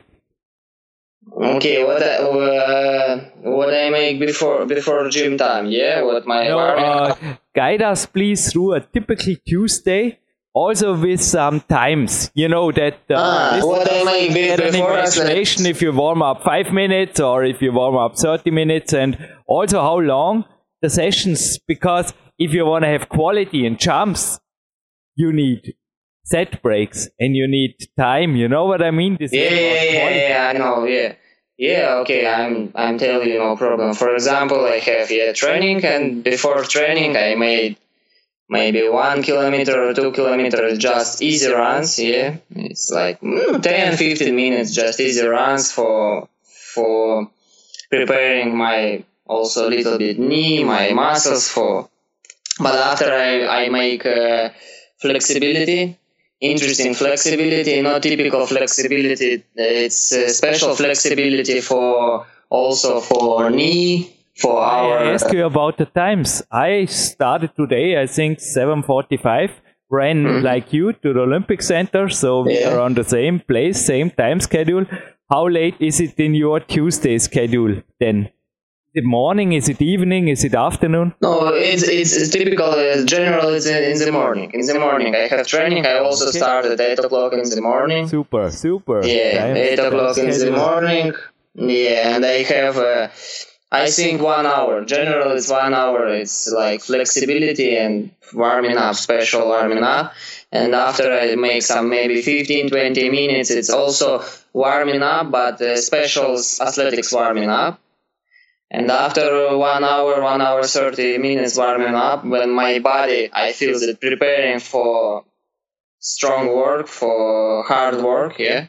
[1.35, 6.01] okay what I, uh, what i make before before gym time yeah?
[6.01, 7.15] What my no, uh,
[7.55, 10.19] guide us please through a typical tuesday
[10.55, 12.31] also with some times.
[12.33, 16.43] You know that uh, ah, what I might be an imagination if you warm up
[16.43, 19.17] five minutes or if you warm up 30 minutes and
[19.47, 20.45] also how long
[20.81, 24.39] the sessions because if you want to have quality in jumps
[25.15, 25.75] you need
[26.23, 29.17] set breaks and you need time you know what i mean?
[29.19, 31.13] This yeah yeah, yeah, yeah i know yeah
[31.57, 33.93] yeah okay i'm i'm telling you no problem.
[33.93, 37.77] For example i have yeah training and before training i made
[38.49, 42.37] maybe one kilometer or two kilometers just easy runs yeah?
[42.51, 47.29] It's like mm, 10 15 minutes just easy runs for for
[47.89, 51.89] preparing my also a little bit knee my muscles for
[52.59, 54.49] but after i, I make uh,
[54.99, 55.97] flexibility
[56.41, 64.99] interesting flexibility not typical flexibility it's uh, special flexibility for also for knee for our.
[64.99, 66.43] I ask you about the times.
[66.51, 69.51] I started today, I think 7:45.
[69.91, 70.43] Ran mm-hmm.
[70.43, 74.39] like you to the Olympic Center, so we are on the same place, same time
[74.39, 74.85] schedule.
[75.29, 78.29] How late is it in your Tuesday schedule then?
[78.95, 79.51] It morning?
[79.51, 80.29] Is it evening?
[80.29, 81.13] Is it afternoon?
[81.21, 82.67] No, it's it's, typical.
[82.67, 84.51] Uh, general, it's in, in, the morning.
[84.53, 85.85] In the morning, I have training.
[85.85, 86.37] I also okay.
[86.37, 88.07] start at eight o'clock in the morning.
[88.07, 89.05] Super, super.
[89.05, 91.13] Yeah, time eight o'clock in the morning.
[91.55, 92.77] Yeah, and I have.
[92.77, 93.09] Uh,
[93.69, 94.85] I think one hour.
[94.85, 96.07] Generally, it's one hour.
[96.07, 100.13] It's like flexibility and warming up, special warming up.
[100.53, 105.75] And after I make some maybe 15, 20 minutes, it's also warming up, but uh,
[105.75, 107.81] special athletics warming up.
[108.71, 113.79] And after one hour, one hour, 30 minutes warming up, when my body, I feel
[113.79, 115.23] that preparing for
[115.99, 118.67] strong work, for hard work, yeah?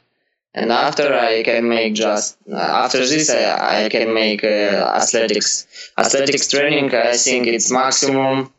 [0.56, 5.66] And after I can make just after this I, I can make uh, athletics.
[5.98, 8.50] Athletics training I think it's maximum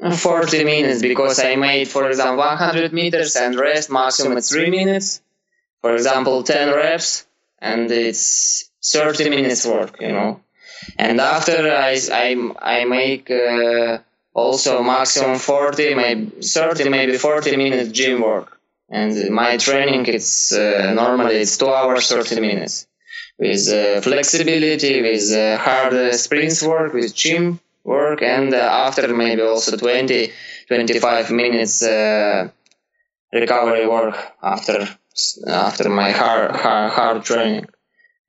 [0.00, 5.22] 40 minutes because I made for example 100 meters and rest maximum 3 minutes.
[5.80, 7.24] For example 10 reps
[7.60, 10.40] and it's 30 minutes work you know
[10.98, 13.98] and after I, I, I make uh,
[14.34, 18.58] also maximum 40 maybe 30 maybe 40 minutes gym work.
[18.88, 22.86] And my training it's uh, normally it's two hours 30 minutes.
[23.38, 29.42] With uh, flexibility with uh, hard sprints work with gym work and uh, after maybe
[29.42, 30.32] also 20
[30.68, 32.48] 25 minutes uh,
[33.32, 34.88] recovery work after
[35.48, 37.66] after my hard hard, hard training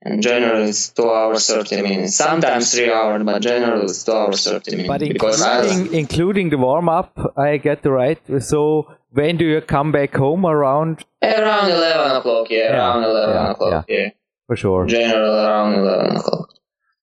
[0.04, 4.44] and generally it's two hours 30 minutes sometimes three hours but generally it's two hours
[4.44, 9.60] 30 minutes but including, including the warm-up i get the right so when do you
[9.60, 11.04] come back home around?
[11.22, 13.96] Around 11 o'clock, yeah, yeah around 11 yeah, o'clock, yeah.
[13.96, 14.10] yeah.
[14.46, 14.86] For sure.
[14.86, 16.48] General around 11 o'clock.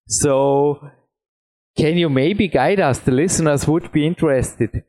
[0.06, 0.90] So,
[1.76, 2.98] can you maybe guide us?
[2.98, 4.84] The listeners would be interested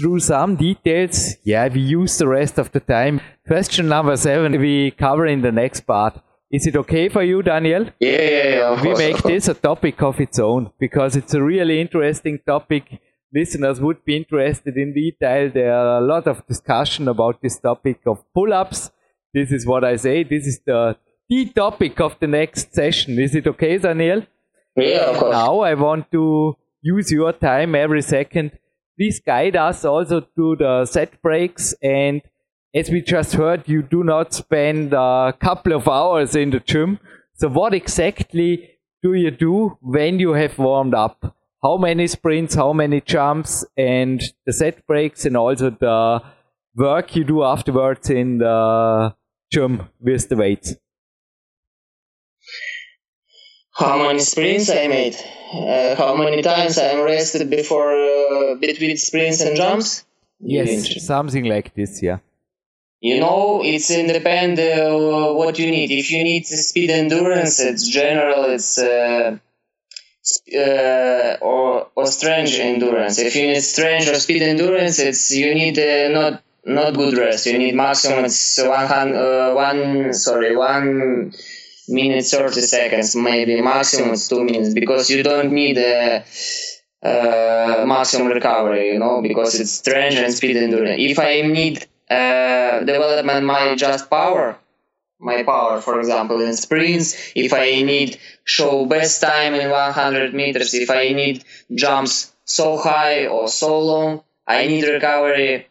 [0.00, 1.34] through some details.
[1.42, 3.20] Yeah, we use the rest of the time.
[3.48, 6.22] Question number seven, we cover in the next part.
[6.50, 7.86] Is it okay for you, Daniel?
[8.00, 8.82] Yeah, yeah, yeah.
[8.82, 13.00] we make this a topic of its own because it's a really interesting topic
[13.32, 18.00] listeners would be interested in detail, there are a lot of discussion about this topic
[18.06, 18.90] of pull-ups.
[19.32, 20.24] This is what I say.
[20.24, 20.96] This is the
[21.28, 23.18] the topic of the next session.
[23.20, 24.26] Is it okay, Daniel?
[24.74, 25.32] Yeah, of course.
[25.32, 28.50] Now I want to use your time every second.
[28.98, 32.20] Please guide us also to the set breaks and
[32.74, 36.98] as we just heard, you do not spend a couple of hours in the gym.
[37.34, 38.70] So what exactly
[39.02, 41.34] do you do when you have warmed up?
[41.62, 46.22] how many sprints, how many jumps, and the set breaks, and also the
[46.74, 49.14] work you do afterwards in the
[49.52, 50.76] gym with the weights.
[53.72, 55.16] how many sprints I made,
[55.54, 60.04] uh, how many times I'm rested before uh, between sprints and jumps.
[60.38, 62.18] Yes, something like this, yeah.
[63.00, 65.90] You know, it's independent uh, what you need.
[65.90, 69.38] If you need speed endurance, it's general, it's uh,
[70.54, 73.18] uh, or or strength endurance.
[73.18, 77.46] If you need strength or speed endurance, it's you need uh, not not good rest.
[77.46, 81.32] You need maximum it's one hundred uh, one sorry one
[81.88, 86.24] minute thirty seconds maybe maximum it's two minutes because you don't need a.
[87.02, 90.96] Uh, maximum recovery, you know, because it's strange and speed endurance.
[91.00, 94.58] If I need uh, development my just power,
[95.20, 100.74] my power, for example, in sprints, if I need show best time in 100 meters,
[100.74, 105.66] if I need jumps so high or so long, I need recovery.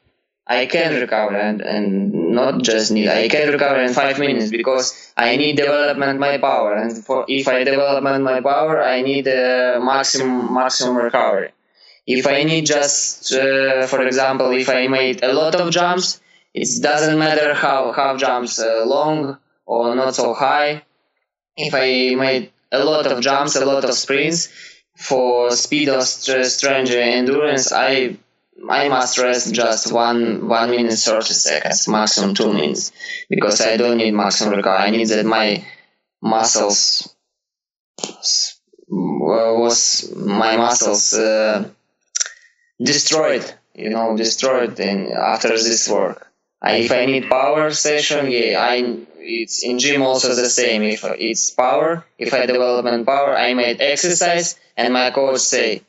[0.48, 5.14] I can recover and, and not just need, I can recover in five minutes because
[5.16, 6.74] I need development my power.
[6.74, 11.52] And for, if I development my power, I need a maximum, maximum recovery.
[12.08, 16.20] If I need just, uh, for example, if I made a lot of jumps,
[16.54, 20.84] it doesn't matter how half jumps uh, long or not so high.
[21.56, 24.50] If I made a lot of jumps, a lot of sprints
[24.96, 28.18] for speed or strength endurance, I
[28.70, 32.92] I must rest just one one minute thirty seconds, maximum two minutes,
[33.30, 34.88] because I don't need maximum recovery.
[34.88, 35.66] I need that my
[36.22, 37.16] muscles
[38.90, 41.70] was my muscles uh,
[42.82, 46.29] destroyed, you know, destroyed in, after this work.
[46.62, 50.84] I, if I need power session, yeah, I it's in gym also the same.
[50.84, 55.84] If it's power, if I development power, I made exercise, and my coach say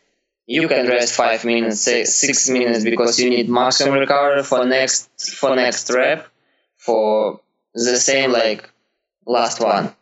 [0.46, 5.08] you can rest five minutes, say six minutes because you need maximum recovery for next
[5.34, 6.26] for next rep
[6.76, 7.40] for
[7.74, 8.70] the same like
[9.26, 9.94] last one.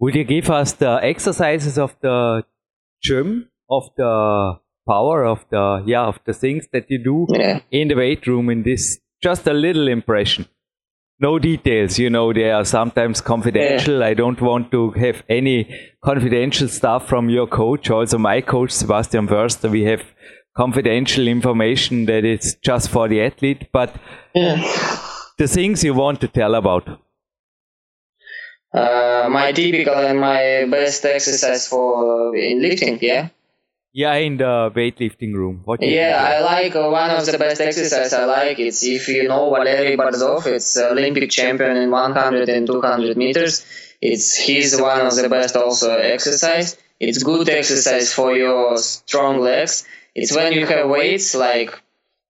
[0.00, 2.44] Would you give us the exercises of the
[3.02, 7.60] gym of the power of the yeah of the things that you do yeah.
[7.70, 10.46] in the weight room in this just a little impression
[11.20, 14.06] no details you know they are sometimes confidential yeah.
[14.06, 15.56] i don't want to have any
[16.04, 20.04] confidential stuff from your coach also my coach sebastian Förster we have
[20.56, 23.94] confidential information that is just for the athlete but
[24.34, 24.56] yeah.
[25.38, 26.88] the things you want to tell about
[28.74, 33.28] uh, my typical and my best exercise for in lifting yeah
[33.98, 35.62] yeah, in the weightlifting room.
[35.64, 38.60] What yeah, I like uh, one of the best exercises I like.
[38.60, 43.66] It's if you know Valery Borzov, it's Olympic champion in 100 and 200 meters.
[44.00, 46.76] It's he's one of the best also exercise.
[47.00, 49.84] It's good exercise for your strong legs.
[50.14, 51.76] It's when you have weights like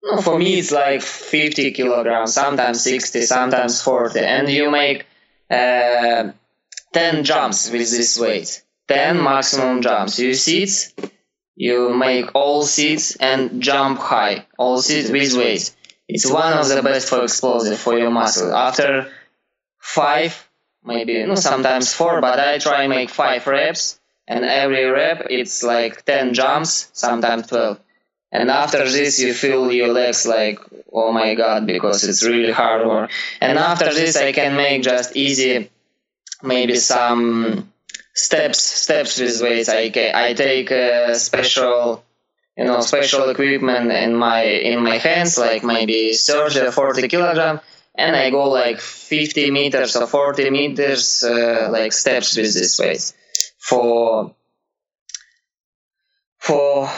[0.02, 5.04] no, for me it's like 50 kilograms, sometimes 60, sometimes 40, and you make
[5.50, 6.32] uh,
[6.94, 8.62] 10 jumps with this weight.
[8.86, 10.18] 10 maximum jumps.
[10.18, 11.12] You see it?
[11.60, 15.74] You make all seats and jump high, all seats with weights.
[16.06, 18.54] It's one of the best for explosive for your muscle.
[18.54, 19.10] After
[19.80, 20.48] five,
[20.84, 26.04] maybe no, sometimes four, but I try make five reps, and every rep it's like
[26.04, 27.80] ten jumps, sometimes twelve.
[28.30, 30.60] And after this, you feel your legs like,
[30.92, 33.10] oh my god, because it's really hard work.
[33.40, 35.70] And after this, I can make just easy,
[36.40, 37.72] maybe some
[38.18, 39.68] steps steps with weights.
[39.68, 42.04] I I take a special
[42.56, 47.60] you know special equipment in my in my hands, like maybe 30 or 40 kilogram,
[47.94, 53.12] and I go like 50 meters or 40 meters uh, like steps with this weight
[53.58, 54.34] for
[56.38, 56.88] for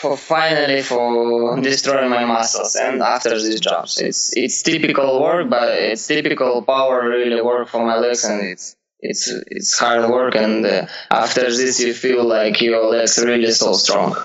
[0.00, 5.68] for finally for destroying my muscles and after these jumps it's it's typical work but
[5.68, 8.76] it's typical power really work for my legs and it's
[9.10, 9.24] it's
[9.56, 14.16] it's hard work and uh, after this you feel like your legs really so strong.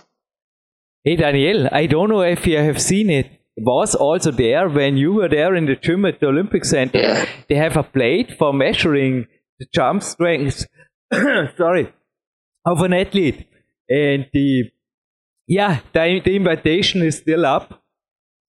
[1.03, 3.29] Hey daniel i don't know if you have seen it.
[3.61, 6.99] Was also there when you were there in the gym at the olympic center.
[6.99, 7.25] Yeah.
[7.49, 9.27] they have a plate for measuring
[9.59, 10.65] the jump strength
[11.57, 11.91] sorry
[12.65, 13.47] of an athlete.
[13.89, 14.71] And the
[15.47, 17.83] yeah the, the invitation is still up.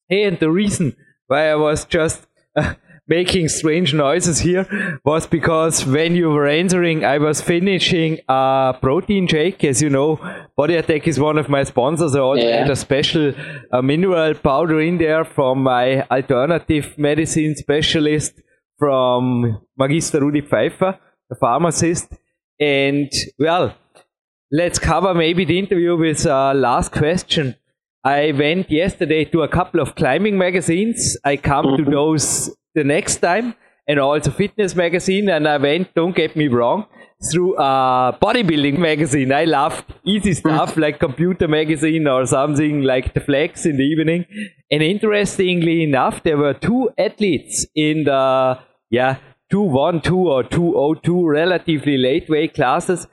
[0.09, 2.27] Hey, and the reason why i was just
[2.57, 2.75] uh,
[3.11, 9.27] making strange noises here was because when you were entering, I was finishing a protein
[9.27, 9.65] shake.
[9.65, 10.21] As you know,
[10.57, 12.15] Body Attack is one of my sponsors.
[12.15, 12.61] I also yeah.
[12.61, 13.35] had a special
[13.73, 18.41] uh, mineral powder in there from my alternative medicine specialist
[18.79, 20.99] from Magister Rudi Pfeiffer,
[21.33, 22.15] a pharmacist.
[22.61, 23.75] And well,
[24.53, 27.57] let's cover maybe the interview with uh, last question.
[28.05, 31.19] I went yesterday to a couple of climbing magazines.
[31.25, 31.85] I come mm-hmm.
[31.85, 33.55] to those the next time
[33.87, 35.29] and also fitness magazine.
[35.29, 36.87] And I went, don't get me wrong,
[37.31, 39.33] through a bodybuilding magazine.
[39.33, 44.25] I love easy stuff like computer magazine or something like the Flex in the evening.
[44.71, 48.59] And interestingly enough, there were two athletes in the,
[48.91, 49.17] yeah,
[49.51, 53.07] 212 or 202 relatively late weight classes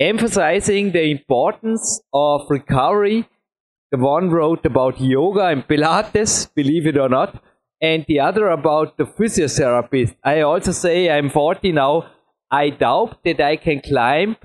[0.00, 3.28] emphasizing the importance of recovery.
[3.92, 7.42] The one wrote about yoga and Pilates, believe it or not,
[7.80, 10.14] and the other about the physiotherapist.
[10.24, 12.10] I also say I'm 40 now.
[12.50, 14.36] I doubt that I can climb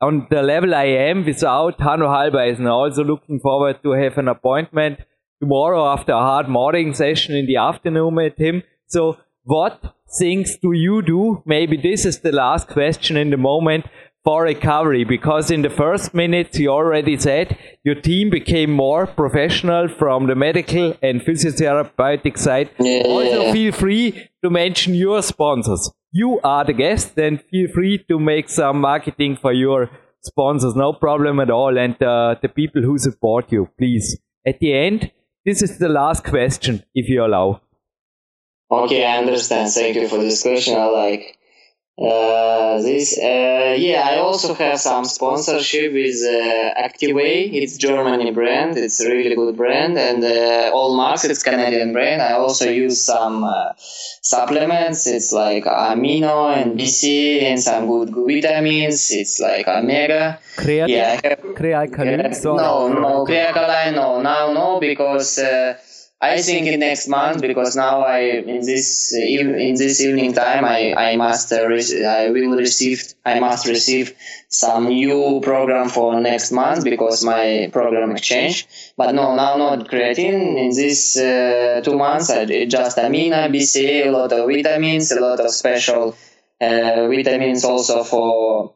[0.00, 2.70] on the level I am without Hanno Halbeisen.
[2.70, 5.00] Also looking forward to have an appointment
[5.40, 8.62] tomorrow after a hard morning session in the afternoon with him.
[8.86, 11.42] So what things do you do?
[11.44, 13.86] Maybe this is the last question in the moment
[14.26, 19.86] for recovery because in the first minutes you already said your team became more professional
[19.86, 22.68] from the medical and physiotherapeutic side.
[22.80, 23.02] Yeah.
[23.06, 25.92] Also feel free to mention your sponsors.
[26.10, 29.90] You are the guest and feel free to make some marketing for your
[30.22, 30.74] sponsors.
[30.74, 31.78] No problem at all.
[31.78, 34.18] And uh, the people who support you, please.
[34.44, 35.12] At the end,
[35.44, 37.60] this is the last question, if you allow.
[38.70, 39.70] Okay, I understand.
[39.70, 40.76] Thank you for this question.
[40.76, 41.35] I like
[41.98, 43.18] uh, this.
[43.18, 47.54] Uh, yeah, I also have some sponsorship with uh, Activate.
[47.54, 48.76] It's Germany brand.
[48.76, 51.24] It's a really good brand, and uh, All Max.
[51.24, 52.20] It's Canadian brand.
[52.22, 55.06] I also use some uh, supplements.
[55.06, 59.10] It's like amino and BC and some good, vitamins.
[59.10, 60.38] It's like omega.
[60.56, 60.88] Creatine?
[60.88, 62.24] Yeah, I have, Crealkaline?
[62.30, 65.76] uh, So- no, no, Crealkaline, no, now no, because uh,
[66.20, 70.64] I think in next month because now I in this uh, in this evening time
[70.64, 74.14] I I must uh, I will receive I must receive
[74.48, 78.66] some new program for next month because my program changed.
[78.96, 80.56] But no, now not creatine.
[80.56, 85.38] In this uh, two months, I just amino, BCA, a lot of vitamins, a lot
[85.40, 86.16] of special
[86.62, 88.72] uh, vitamins also for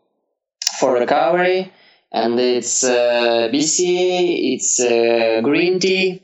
[0.78, 1.72] for recovery
[2.12, 6.22] and it's uh, BCA, it's uh, green tea,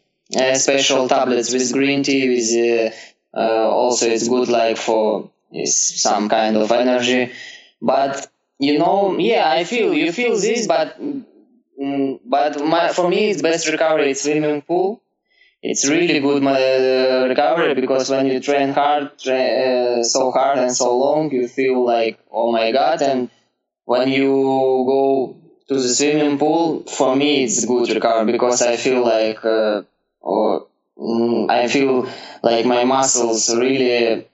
[0.55, 2.29] special tablets with green tea.
[2.29, 2.93] With
[3.35, 5.31] uh, uh, also it's good like for
[5.65, 7.33] some kind of energy.
[7.81, 8.27] But
[8.59, 13.43] you know, yeah, I feel you feel this, but mm, but my, for me, it's
[13.43, 14.11] best recovery.
[14.11, 15.03] It's swimming pool.
[15.63, 19.35] It's really good my, uh, recovery because when you train hard, tra-
[19.99, 23.03] uh, so hard and so long, you feel like oh my god.
[23.03, 23.31] And
[23.85, 25.37] when you go
[25.69, 29.83] to the swimming pool, for me it's good recovery because I feel like uh,
[30.27, 30.67] or
[30.99, 32.09] mm, I feel
[32.43, 34.27] like my muscles really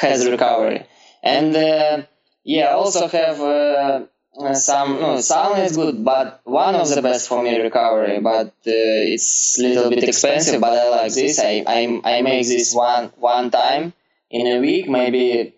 [0.00, 0.86] has recovery.
[1.22, 2.02] And uh,
[2.44, 4.06] yeah, I also have uh,
[4.38, 8.18] uh, some no sauna is good, but one of the best for me recovery.
[8.20, 11.38] But uh, it's a little bit expensive, but I like this.
[11.38, 13.92] I, I I make this one one time
[14.30, 15.54] in a week, maybe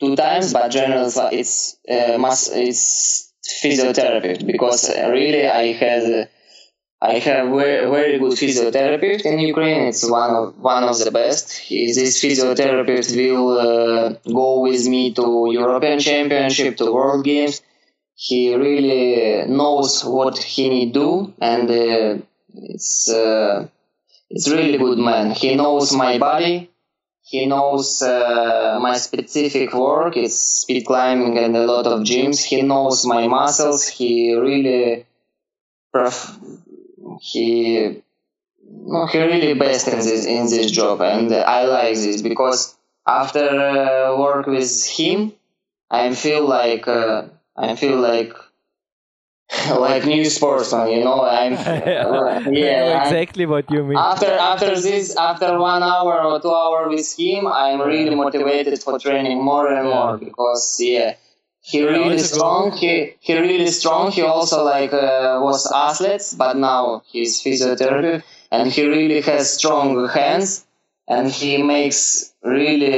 [0.00, 2.16] two times, but generally it's uh,
[2.66, 6.30] it's physiotherapy because uh, really I had.
[7.02, 9.88] I have very, very good physiotherapist in Ukraine.
[9.88, 11.46] It's one of one of the best.
[11.70, 17.62] This physiotherapist will uh, go with me to European Championship, to World Games.
[18.14, 22.18] He really knows what he need do, and uh,
[22.52, 23.66] it's uh,
[24.28, 25.30] it's really good man.
[25.30, 26.70] He knows my body.
[27.22, 30.18] He knows uh, my specific work.
[30.18, 32.42] It's speed climbing and a lot of gyms.
[32.44, 33.88] He knows my muscles.
[33.88, 35.06] He really
[37.20, 38.02] he
[38.92, 43.46] no, he really best in this in this job, and I like this because after
[43.48, 45.32] uh, work with him,
[45.90, 48.32] I feel like uh, I feel like
[49.70, 50.88] like new sportsman.
[50.90, 52.84] You know, I'm I know yeah.
[52.84, 53.98] I'm- exactly what you mean.
[53.98, 58.98] after after this after one hour or two hour with him i'm really motivated for
[58.98, 61.14] training more and more because yeah
[61.62, 62.72] he really also go- strong.
[62.72, 64.10] he he really strong.
[64.12, 68.22] He also like uh, was athlete but now he's physiotherapy.
[68.52, 70.66] And he really has strong hands.
[71.08, 72.90] And he makes really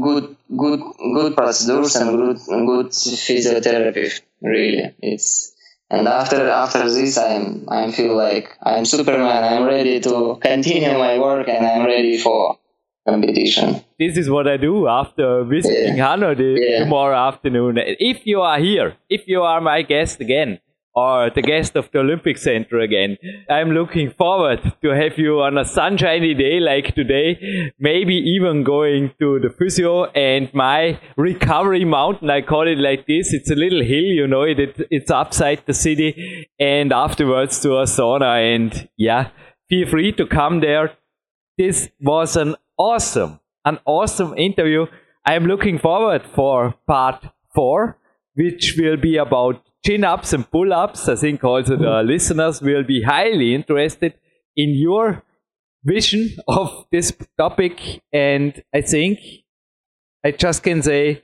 [0.00, 0.80] good good
[1.14, 2.38] good procedures and good
[2.70, 2.86] good
[3.26, 4.94] physiotherapy really.
[5.00, 5.52] It's
[5.90, 9.44] and after after this, I'm I feel like I'm Superman.
[9.44, 12.58] I'm ready to continue my work, and I'm ready for
[13.08, 13.80] competition.
[13.98, 16.78] this is what I do after visiting Hanno the, Yeah.
[16.84, 17.78] tomorrow afternoon.
[18.12, 20.60] If you are here, if you are my guest again,
[20.94, 23.16] or the guest of the Olympic Center again,
[23.48, 29.12] I'm looking forward to have you on a sunshiny day like today, maybe even going
[29.18, 32.28] to the physio and my recovery mountain.
[32.28, 33.32] I call it like this.
[33.32, 37.78] It's a little hill, you know it, it it's upside the city and afterwards to
[37.78, 39.30] a sauna and yeah,
[39.70, 40.92] feel free to come there.
[41.56, 42.54] This was an
[42.88, 44.86] awesome an awesome interview.
[45.24, 47.24] I'm looking forward for part
[47.54, 47.98] four,
[48.34, 51.08] which will be about chin ups and pull ups.
[51.08, 52.08] I think also the mm-hmm.
[52.08, 54.14] listeners will be highly interested
[54.56, 55.22] in your
[55.84, 58.02] vision of this topic.
[58.12, 59.18] And I think
[60.24, 61.22] I just can say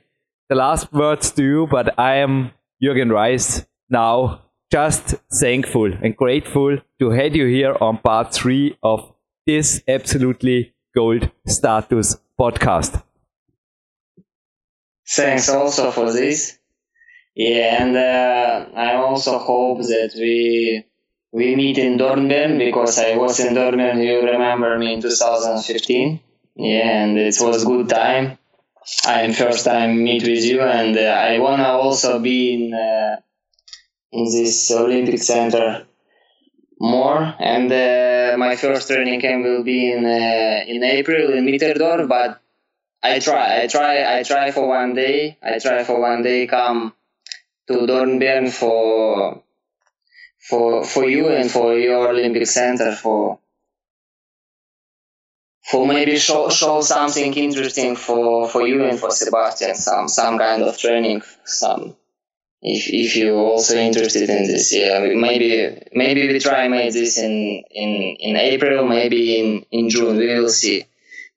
[0.49, 2.51] the last words to you, but I am
[2.81, 4.41] Jürgen Reis now
[4.71, 9.11] just thankful and grateful to have you here on part three of
[9.47, 13.01] this absolutely gold status podcast.
[15.07, 16.57] Thanks also for this.
[17.35, 20.83] Yeah, and uh, I also hope that we
[21.31, 24.03] we meet in Dornbirn because I was in Dornbirn.
[24.03, 26.19] You remember me in 2015.
[26.55, 28.37] Yeah, and it was good time.
[29.05, 33.17] I'm first time meet with you, and uh, I wanna also be in uh,
[34.11, 35.85] in this Olympic Center
[36.79, 37.35] more.
[37.39, 42.41] And uh, my first training camp will be in uh, in April in Mitterdorf, but
[43.01, 45.37] I try, I try, I try for one day.
[45.41, 46.93] I try for one day come
[47.67, 49.43] to Dornbirn for
[50.39, 53.39] for for you and for your Olympic Center for
[55.63, 60.63] for maybe show show something interesting for for you and for Sebastian some some kind
[60.63, 61.95] of training some
[62.61, 67.63] if if you're also interested in this yeah maybe maybe we try make this in
[67.71, 67.89] in
[68.19, 70.85] in April maybe in in June we will see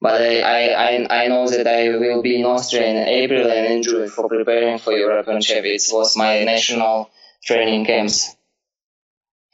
[0.03, 3.83] but I, I, I know that I will be in Austria in April and in
[3.85, 5.93] June for preparing for European Championships.
[5.93, 7.09] It was my national
[7.45, 8.37] training camps.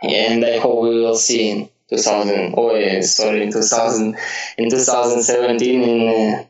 [0.01, 4.16] And I hope we will see in 2000, oh sorry, in 2000,
[4.57, 6.45] in 2017 in, uh,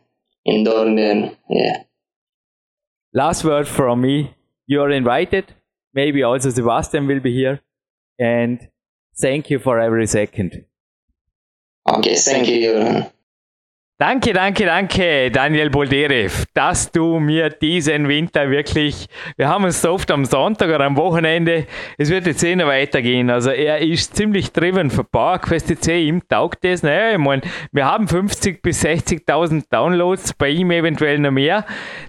[0.45, 1.37] in Dornbirn.
[1.51, 1.83] Yeah.
[3.13, 4.33] Last word from me.
[4.69, 5.55] You are invited.
[5.95, 7.61] Maybe also Sebastian will be here.
[8.19, 8.69] And
[9.19, 10.67] thank you for every second.
[11.89, 13.07] Okay, thank you.
[14.01, 19.91] Danke, danke, danke, Daniel Bolderev, dass du mir diesen Winter wirklich, wir haben uns so
[19.91, 21.67] oft am Sonntag oder am Wochenende,
[21.97, 23.29] es wird jetzt eh noch weitergehen.
[23.29, 26.85] Also er ist ziemlich driven für PowerQuest C, ihm taugt das.
[26.85, 27.43] Naja, ich meine,
[27.73, 31.67] wir haben 50 bis 60.000 Downloads, bei ihm eventuell noch mehr.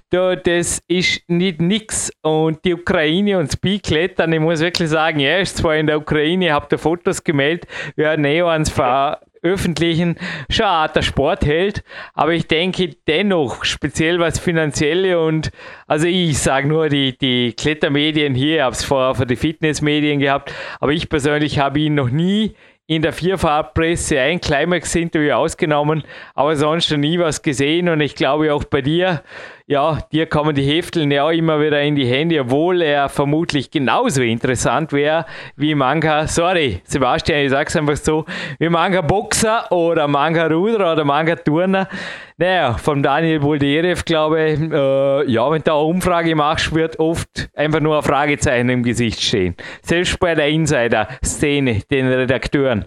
[0.10, 2.12] Das ist nicht nix.
[2.22, 6.53] Und die Ukraine und Speedklettern, ich muss wirklich sagen, er ist zwar in der Ukraine,
[6.53, 8.72] habt ihr Fotos gemeldet, wir haben eh eins
[9.41, 10.18] öffentlichen
[10.49, 11.84] schon eine Art der Sportheld,
[12.14, 15.51] aber ich denke dennoch, speziell was finanzielle und
[15.88, 20.20] also ich sage nur die, die Klettermedien hier, ich habe es vorher für die Fitnessmedien
[20.20, 22.53] gehabt, aber ich persönlich habe ihn noch nie
[22.88, 26.03] in der Vierfarbpresse ein Climax-Interview ausgenommen,
[26.34, 29.22] aber sonst noch nie was gesehen und ich glaube auch bei dir,
[29.70, 33.70] ja, dir kommen die Hefteln ja auch immer wieder in die Hände, obwohl er vermutlich
[33.70, 38.26] genauso interessant wäre wie Manga, sorry, Sebastian, ich sag's einfach so,
[38.57, 41.88] wie Manga Boxer oder Manga Ruder oder Manga Turner.
[42.38, 47.49] Naja, von Daniel Bolderev glaube ich, äh, ja, wenn du eine Umfrage machst, wird oft
[47.53, 49.55] einfach nur ein Fragezeichen im Gesicht stehen.
[49.84, 52.86] Selbst bei der Insider-Szene, den Redakteuren.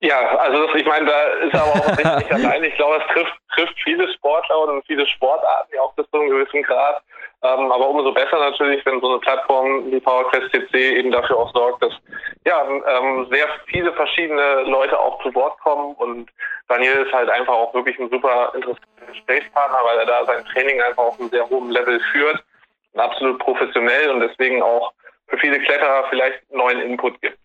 [0.00, 2.62] Ja, also das, ich meine, da ist aber auch nicht allein.
[2.68, 6.30] Ich glaube, es trifft, trifft viele Sportler und viele Sportarten ja auch bis zu einem
[6.30, 7.02] gewissen Grad.
[7.42, 11.52] Ähm, aber umso besser natürlich, wenn so eine Plattform wie PowerQuest CC eben dafür auch
[11.52, 11.92] sorgt, dass
[12.44, 15.94] ja ähm, sehr viele verschiedene Leute auch zu Wort kommen.
[15.94, 16.30] Und
[16.68, 20.80] Daniel ist halt einfach auch wirklich ein super interessanter Gesprächspartner, weil er da sein Training
[20.80, 22.42] einfach auf einem sehr hohen Level führt,
[22.96, 24.92] absolut professionell und deswegen auch
[25.28, 27.38] für viele Kletterer vielleicht neuen Input gibt.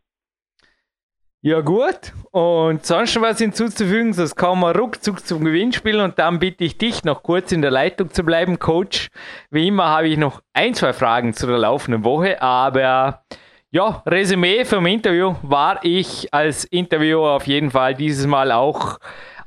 [1.46, 6.64] Ja gut, und sonst was hinzuzufügen, sonst kommen wir ruckzuck zum Gewinnspiel und dann bitte
[6.64, 9.10] ich dich noch kurz in der Leitung zu bleiben, Coach.
[9.52, 13.26] Wie immer habe ich noch ein, zwei Fragen zu der laufenden Woche, aber
[13.72, 18.98] ja, Resümee vom Interview war ich als Interviewer auf jeden Fall dieses Mal auch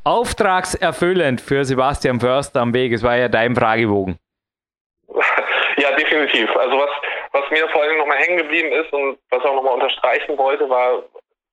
[0.04, 2.92] auftragserfüllend für Sebastian Förster am Weg.
[2.92, 4.18] Es war ja dein Fragebogen.
[5.78, 6.48] Ja, definitiv.
[6.56, 6.90] Also was,
[7.32, 11.02] was mir vor allem nochmal hängen geblieben ist und was auch nochmal unterstreichen wollte, war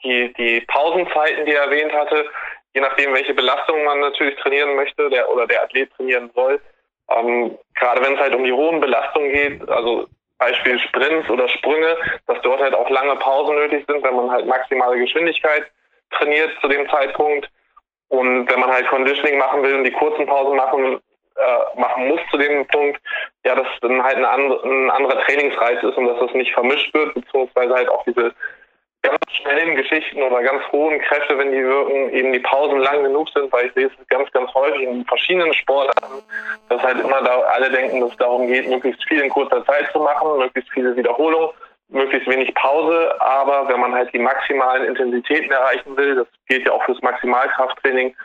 [0.03, 2.25] die, die Pausenzeiten, die er erwähnt hatte,
[2.73, 6.59] je nachdem, welche Belastung man natürlich trainieren möchte der, oder der Athlet trainieren soll.
[7.09, 11.97] Ähm, gerade wenn es halt um die hohen Belastungen geht, also Beispiel Sprints oder Sprünge,
[12.27, 15.63] dass dort halt auch lange Pausen nötig sind, wenn man halt maximale Geschwindigkeit
[16.11, 17.49] trainiert zu dem Zeitpunkt.
[18.09, 20.99] Und wenn man halt Conditioning machen will und die kurzen Pausen machen,
[21.35, 23.01] äh, machen muss zu dem Punkt,
[23.45, 26.93] ja, dass dann halt ein, and ein anderer Trainingsreiz ist und dass das nicht vermischt
[26.93, 28.33] wird, beziehungsweise halt auch diese
[29.03, 33.29] ganz schnellen Geschichten oder ganz hohen Kräfte, wenn die wirken, eben die Pausen lang genug
[33.29, 36.23] sind, weil ich sehe es ganz, ganz häufig in verschiedenen Sportarten,
[36.69, 39.91] dass halt immer da alle denken, dass es darum geht, möglichst viel in kurzer Zeit
[39.91, 41.49] zu machen, möglichst viele Wiederholungen,
[41.89, 46.71] möglichst wenig Pause, aber wenn man halt die maximalen Intensitäten erreichen will, das gilt ja
[46.71, 48.15] auch fürs Maximalkrafttraining,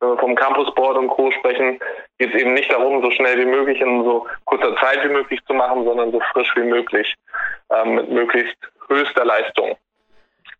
[0.00, 1.30] wenn wir vom Campusboard und Co.
[1.30, 1.78] sprechen,
[2.18, 5.40] geht es eben nicht darum, so schnell wie möglich in so kurzer Zeit wie möglich
[5.46, 7.14] zu machen, sondern so frisch wie möglich,
[7.70, 8.56] ähm, mit möglichst
[8.88, 9.76] höchster Leistung.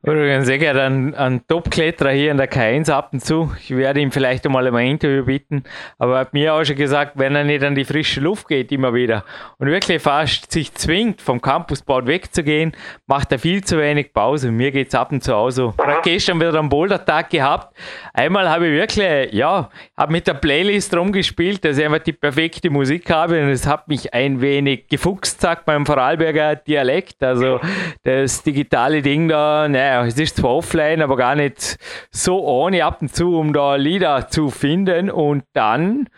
[0.07, 3.51] Übrigens sehr gerne einen, einen Top-Kletterer hier in der K1 ab und zu.
[3.59, 5.65] Ich werde ihm vielleicht einmal ein Interview bitten,
[5.99, 8.71] aber er hat mir auch schon gesagt, wenn er nicht an die frische Luft geht,
[8.71, 9.25] immer wieder
[9.57, 12.73] und wirklich fast sich zwingt, vom Campusbad wegzugehen,
[13.07, 14.51] macht er viel zu wenig Pause.
[14.51, 15.73] Mir geht es ab und zu auch so.
[15.79, 17.75] Ich habe gestern wieder einen Boulder-Tag gehabt.
[18.13, 22.69] Einmal habe ich wirklich, ja, habe mit der Playlist rumgespielt, dass ich einfach die perfekte
[22.69, 27.23] Musik habe und es hat mich ein wenig gefuchst, sagt beim Vorarlberger Dialekt.
[27.23, 27.59] Also
[28.03, 31.79] das digitale Ding da, naja, es ist zwar offline, aber gar nicht
[32.11, 35.11] so ohne ab und zu, um da Lieder zu finden.
[35.11, 36.09] Und dann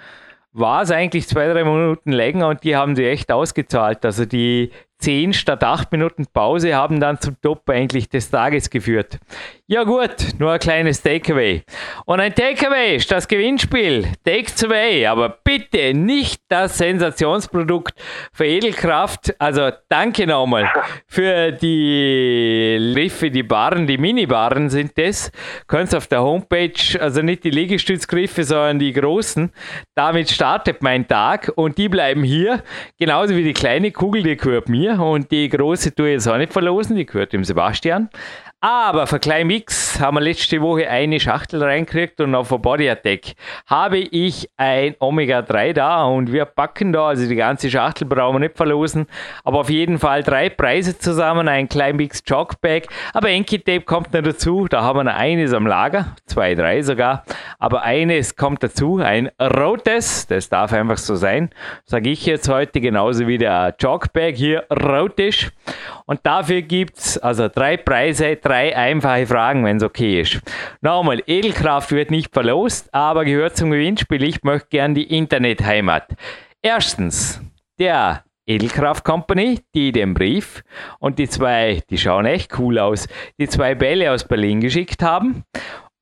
[0.52, 4.04] war es eigentlich zwei, drei Minuten länger und die haben sie echt ausgezahlt.
[4.04, 9.18] Also die 10 statt 8 Minuten Pause haben dann zum Top eigentlich des Tages geführt.
[9.66, 11.62] Ja gut, nur ein kleines Takeaway.
[12.06, 14.06] Und ein Takeaway ist das Gewinnspiel.
[14.24, 17.94] Takes away, aber bitte nicht das Sensationsprodukt
[18.32, 19.34] für Edelkraft.
[19.38, 20.70] Also danke nochmal
[21.06, 25.30] für die Griffe, die Barren, die Mini-Barren sind das.
[25.66, 29.52] Könnt auf der Homepage, also nicht die Liegestützgriffe, sondern die großen.
[29.94, 32.62] Damit startet mein Tag und die bleiben hier,
[32.98, 36.36] genauso wie die kleine Kugel, die gehört mir und die große tue ich jetzt auch
[36.36, 38.08] nicht verlosen, die gehört dem Sebastian.
[38.60, 39.50] Aber für Klein
[40.00, 43.34] haben wir letzte Woche eine Schachtel reingekriegt und auf der Body Attack
[43.66, 48.40] habe ich ein Omega-3 da und wir packen da, also die ganze Schachtel brauchen wir
[48.40, 49.06] nicht verlosen,
[49.44, 54.14] aber auf jeden Fall drei Preise zusammen, ein Klein Mix Jogbag, aber Enki Tape kommt
[54.14, 57.24] noch dazu, da haben wir noch eines am Lager, zwei, drei sogar,
[57.58, 61.50] aber eines kommt dazu, ein rotes, das darf einfach so sein,
[61.84, 65.52] sage ich jetzt heute, genauso wie der Jogbag hier rot ist
[66.06, 70.40] und dafür gibt es also drei Preise, drei einfache Fragen, wenn es okay ist.
[70.80, 74.22] Nochmal, Edelkraft wird nicht verlost, aber gehört zum Gewinnspiel.
[74.22, 76.14] Ich möchte gern die Internetheimat.
[76.62, 77.40] Erstens,
[77.78, 80.62] der Edelkraft Company, die den Brief
[81.00, 85.42] und die zwei, die schauen echt cool aus, die zwei Bälle aus Berlin geschickt haben.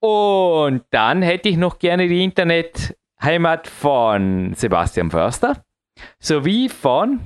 [0.00, 5.64] Und dann hätte ich noch gerne die Internetheimat von Sebastian Förster
[6.18, 7.20] sowie von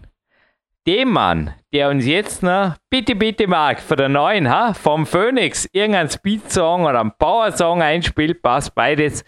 [0.89, 5.69] dem Mann, der uns jetzt noch bitte, bitte mag, für den neuen, ha, vom Phoenix,
[5.73, 9.23] irgendein Speed-Song oder ein Power-Song einspielt, passt beides.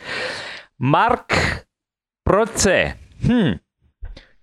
[0.78, 1.66] Mark
[2.24, 2.94] Protze.
[3.20, 3.60] Hm.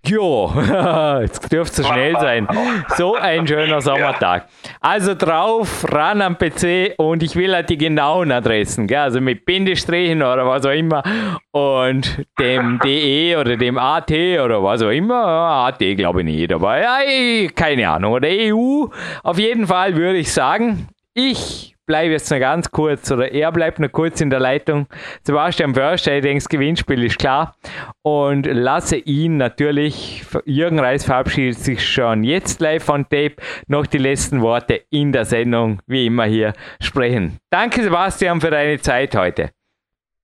[0.08, 0.54] Jo,
[1.22, 2.48] jetzt dürfte es schnell sein.
[2.96, 4.48] So ein schöner Sommertag.
[4.80, 9.00] Also drauf, ran am PC und ich will halt die genauen Adressen, gell?
[9.00, 11.04] also mit Bindestrichen oder was auch immer
[11.52, 15.26] und dem DE oder dem AT oder was auch immer.
[15.68, 18.14] AT glaube ich nicht, aber ja, keine Ahnung.
[18.14, 18.86] Oder EU.
[19.24, 20.88] Auf jeden Fall würde ich sagen,
[21.18, 24.88] ich bleibe jetzt noch ganz kurz oder er bleibt noch kurz in der Leitung.
[25.24, 27.56] Sebastian Förster, ich denke, das Gewinnspiel ist klar
[28.04, 33.38] und lasse ihn natürlich, Jürgen Reis verabschiedet sich schon jetzt live von Tape,
[33.68, 37.40] noch die letzten Worte in der Sendung, wie immer hier, sprechen.
[37.50, 39.50] Danke Sebastian für deine Zeit heute.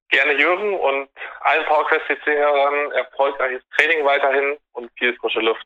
[0.09, 1.09] Gerne Jürgen und
[1.41, 5.65] allen PowerQuest CC-Hörern erfolgreiches Training weiterhin und viel frische Luft.